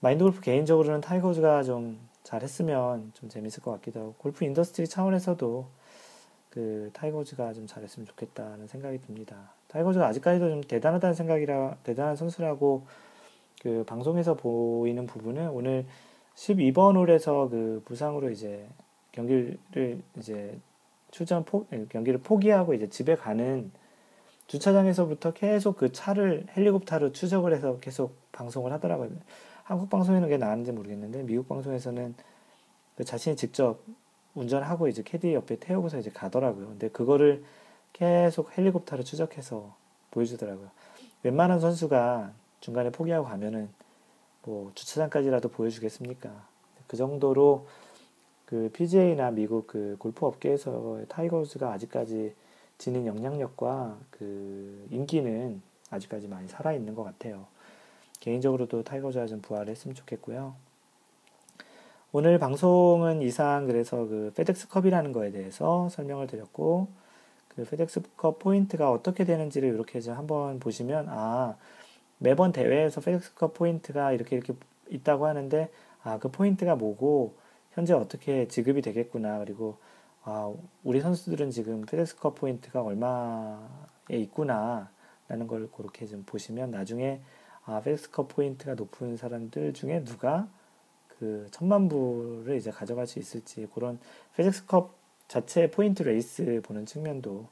마인드 0.00 0.24
골프 0.24 0.40
개인적으로는 0.40 1.00
타이거즈가 1.00 1.62
좀 1.62 2.09
잘했으면 2.22 3.12
좀 3.14 3.28
재밌을 3.28 3.62
것 3.62 3.72
같기도 3.72 4.00
하고 4.00 4.14
골프 4.18 4.44
industry 4.44 4.88
차원에서도 4.88 5.66
그 6.50 6.90
타이거즈가 6.92 7.52
좀 7.52 7.66
잘했으면 7.66 8.06
좋겠다는 8.06 8.66
생각이 8.66 9.00
듭니다. 9.02 9.54
타이거즈가 9.68 10.06
아직까지도 10.06 10.48
좀 10.48 10.60
대단하다는 10.62 11.14
생각이라 11.14 11.76
대단한 11.84 12.16
선수라고 12.16 12.86
그 13.62 13.84
방송에서 13.86 14.34
보이는 14.34 15.06
부분은 15.06 15.50
오늘 15.50 15.86
12번 16.34 16.96
홀에서 16.96 17.48
그 17.48 17.82
부상으로 17.84 18.30
이제 18.30 18.66
경기를 19.12 19.58
이제 20.18 20.58
출전 21.10 21.44
포 21.44 21.66
예, 21.72 21.84
경기를 21.88 22.20
포기하고 22.20 22.74
이제 22.74 22.88
집에 22.88 23.14
가는 23.14 23.70
주차장에서부터 24.46 25.32
계속 25.32 25.76
그 25.76 25.92
차를 25.92 26.46
헬리콥터로 26.56 27.12
추적을 27.12 27.54
해서 27.54 27.78
계속 27.78 28.16
방송을 28.32 28.72
하더라고요. 28.72 29.10
한국 29.70 29.88
방송에는 29.88 30.26
그게 30.26 30.36
나왔는지 30.36 30.72
모르겠는데 30.72 31.22
미국 31.22 31.46
방송에서는 31.46 32.16
그 32.96 33.04
자신이 33.04 33.36
직접 33.36 33.78
운전하고 34.34 34.88
이제 34.88 35.04
캐디 35.04 35.32
옆에 35.32 35.60
태우고서 35.60 35.98
이제 35.98 36.10
가더라고요. 36.10 36.66
근데 36.66 36.88
그거를 36.88 37.44
계속 37.92 38.58
헬리콥터로 38.58 39.04
추적해서 39.04 39.72
보여주더라고요. 40.10 40.70
웬만한 41.22 41.60
선수가 41.60 42.32
중간에 42.58 42.90
포기하고 42.90 43.28
가면은 43.28 43.68
뭐 44.42 44.72
주차장까지라도 44.74 45.50
보여주겠습니까? 45.50 46.32
그 46.88 46.96
정도로 46.96 47.68
그 48.46 48.70
PGA나 48.72 49.30
미국 49.30 49.68
그 49.68 49.94
골프 50.00 50.26
업계에서 50.26 51.02
타이거즈가 51.08 51.72
아직까지 51.74 52.34
지닌 52.76 53.06
영향력과 53.06 53.98
그 54.10 54.88
인기는 54.90 55.62
아직까지 55.90 56.26
많이 56.26 56.48
살아있는 56.48 56.96
것 56.96 57.04
같아요. 57.04 57.46
개인적으로도 58.20 58.84
타이거즈가 58.84 59.26
좀 59.26 59.40
부활했으면 59.40 59.94
좋겠고요. 59.94 60.54
오늘 62.12 62.38
방송은 62.38 63.22
이상 63.22 63.66
그래서 63.66 64.06
그 64.06 64.32
페덱스컵이라는 64.36 65.12
거에 65.12 65.30
대해서 65.30 65.88
설명을 65.90 66.26
드렸고 66.26 66.88
그 67.48 67.64
페덱스컵 67.64 68.38
포인트가 68.38 68.90
어떻게 68.90 69.24
되는지를 69.24 69.68
이렇게 69.70 70.00
좀 70.00 70.16
한번 70.16 70.58
보시면 70.60 71.06
아 71.08 71.56
매번 72.18 72.52
대회에서 72.52 73.00
페덱스컵 73.00 73.54
포인트가 73.54 74.12
이렇게 74.12 74.36
이렇게 74.36 74.54
있다고 74.90 75.26
하는데 75.26 75.68
아 76.02 76.18
그 76.18 76.30
포인트가 76.30 76.76
뭐고 76.76 77.34
현재 77.72 77.92
어떻게 77.94 78.48
지급이 78.48 78.82
되겠구나 78.82 79.38
그리고 79.38 79.76
아 80.24 80.52
우리 80.82 81.00
선수들은 81.00 81.50
지금 81.50 81.82
페덱스컵 81.82 82.34
포인트가 82.36 82.82
얼마에 82.82 83.58
있구나 84.10 84.90
라는 85.28 85.46
걸 85.46 85.70
그렇게 85.70 86.06
좀 86.06 86.24
보시면 86.24 86.70
나중에 86.70 87.20
아 87.64 87.80
페덱스컵 87.80 88.28
포인트가 88.28 88.74
높은 88.74 89.16
사람들 89.16 89.74
중에 89.74 90.04
누가 90.04 90.48
그 91.08 91.46
천만 91.50 91.88
불을 91.88 92.56
이제 92.56 92.70
가져갈 92.70 93.06
수 93.06 93.18
있을지 93.18 93.66
그런 93.74 93.98
페덱스컵 94.36 94.94
자체 95.28 95.70
포인트 95.70 96.02
레이스 96.02 96.60
보는 96.64 96.86
측면도 96.86 97.48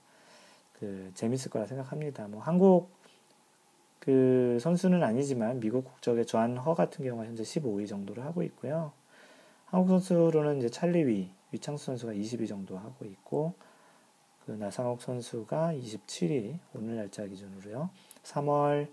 그 0.78 1.10
재밌을 1.14 1.50
거라 1.50 1.66
생각합니다. 1.66 2.28
뭐 2.28 2.40
한국 2.40 2.90
그 4.00 4.58
선수는 4.60 5.02
아니지만 5.02 5.60
미국 5.60 5.84
국적의 5.84 6.24
존 6.24 6.56
허 6.56 6.74
같은 6.74 7.04
경우가 7.04 7.26
현재 7.26 7.42
15위 7.42 7.86
정도를 7.86 8.24
하고 8.24 8.42
있고요. 8.42 8.92
한국 9.66 9.88
선수로는 9.90 10.58
이제 10.58 10.70
찰리 10.70 11.06
위, 11.06 11.30
위창수 11.52 11.84
선수가 11.84 12.12
20위 12.14 12.48
정도 12.48 12.78
하고 12.78 13.04
있고, 13.04 13.52
그 14.46 14.52
나상욱 14.52 15.02
선수가 15.02 15.74
27위, 15.74 16.58
오늘 16.74 16.96
날짜 16.96 17.26
기준으로요. 17.26 17.90
3월 18.22 18.88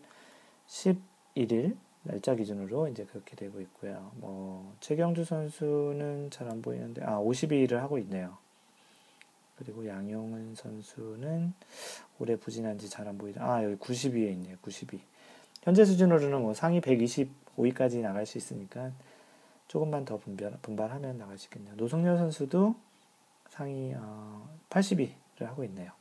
11일 0.67 1.75
날짜 2.03 2.35
기준으로 2.35 2.87
이제 2.89 3.03
그렇게 3.05 3.35
되고 3.35 3.59
있고요. 3.61 4.11
뭐, 4.15 4.75
최경주 4.79 5.23
선수는 5.25 6.29
잘 6.29 6.49
안 6.49 6.61
보이는데, 6.61 7.03
아, 7.03 7.17
52위를 7.19 7.77
하고 7.77 7.97
있네요. 7.99 8.37
그리고 9.57 9.87
양용은 9.87 10.53
선수는 10.55 11.53
올해 12.19 12.35
부진한지 12.35 12.89
잘 12.89 13.07
안 13.07 13.17
보이다. 13.17 13.43
아, 13.43 13.63
여기 13.63 13.75
90위에 13.75 14.31
있네요. 14.33 14.57
90위. 14.57 14.99
현재 15.63 15.83
수준으로는 15.85 16.41
뭐 16.41 16.53
상위 16.53 16.79
125위까지 16.81 18.01
나갈 18.01 18.25
수 18.25 18.37
있으니까 18.37 18.91
조금만 19.67 20.05
더 20.05 20.17
분별, 20.17 20.51
분발하면 20.61 21.17
나갈 21.17 21.37
수 21.39 21.45
있겠네요. 21.47 21.73
노승열 21.75 22.17
선수도 22.17 22.75
상위 23.49 23.93
어, 23.95 24.47
80위를 24.69 25.45
하고 25.45 25.63
있네요. 25.63 25.91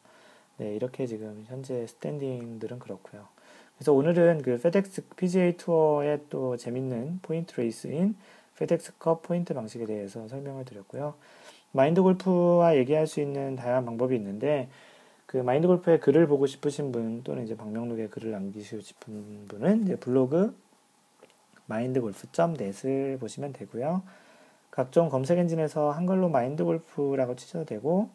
네, 0.59 0.75
이렇게 0.75 1.07
지금 1.07 1.45
현재 1.49 1.87
standing들은 1.87 2.79
그렇고요. 2.79 3.27
그래서 3.77 3.93
오늘은 3.93 4.43
그 4.43 4.59
페덱스 4.59 5.07
PGA 5.17 5.57
투어의 5.57 6.21
또 6.31 6.57
재밌는 6.57 7.21
포인트 7.23 7.61
레이스인 7.61 8.17
페덱스컵 8.57 9.23
포인트 9.23 9.53
방식에 9.53 9.87
대해서 9.87 10.29
설명을 10.29 10.65
드렸고요. 10.65 11.15
마인드 11.73 12.03
골프와 12.03 12.77
얘기할 12.77 13.07
수 13.07 13.21
있는 13.21 13.57
다양한 13.57 13.85
방법이 13.85 14.15
있는데 14.17 14.69
그 15.27 15.39
마인드 15.39 15.67
골프의 15.67 15.99
글을 15.99 16.29
보고 16.29 16.47
싶으신 16.47 16.93
분 16.93 17.25
또는 17.25 17.43
이제 17.43 17.57
방명록에 17.57 18.07
글을 18.07 18.31
남기시고 18.31 18.81
싶은 18.81 19.49
분은 19.49 19.83
이제 19.83 19.97
블로그 19.97 20.57
마인드골프.net을 21.67 23.19
보시면 23.19 23.53
되고요. 23.53 24.03
각종 24.71 25.09
검색 25.09 25.39
엔진에서 25.39 25.91
한글로 25.91 26.29
마인드골프라고 26.29 27.37
치셔도 27.37 27.65
되고 27.65 28.11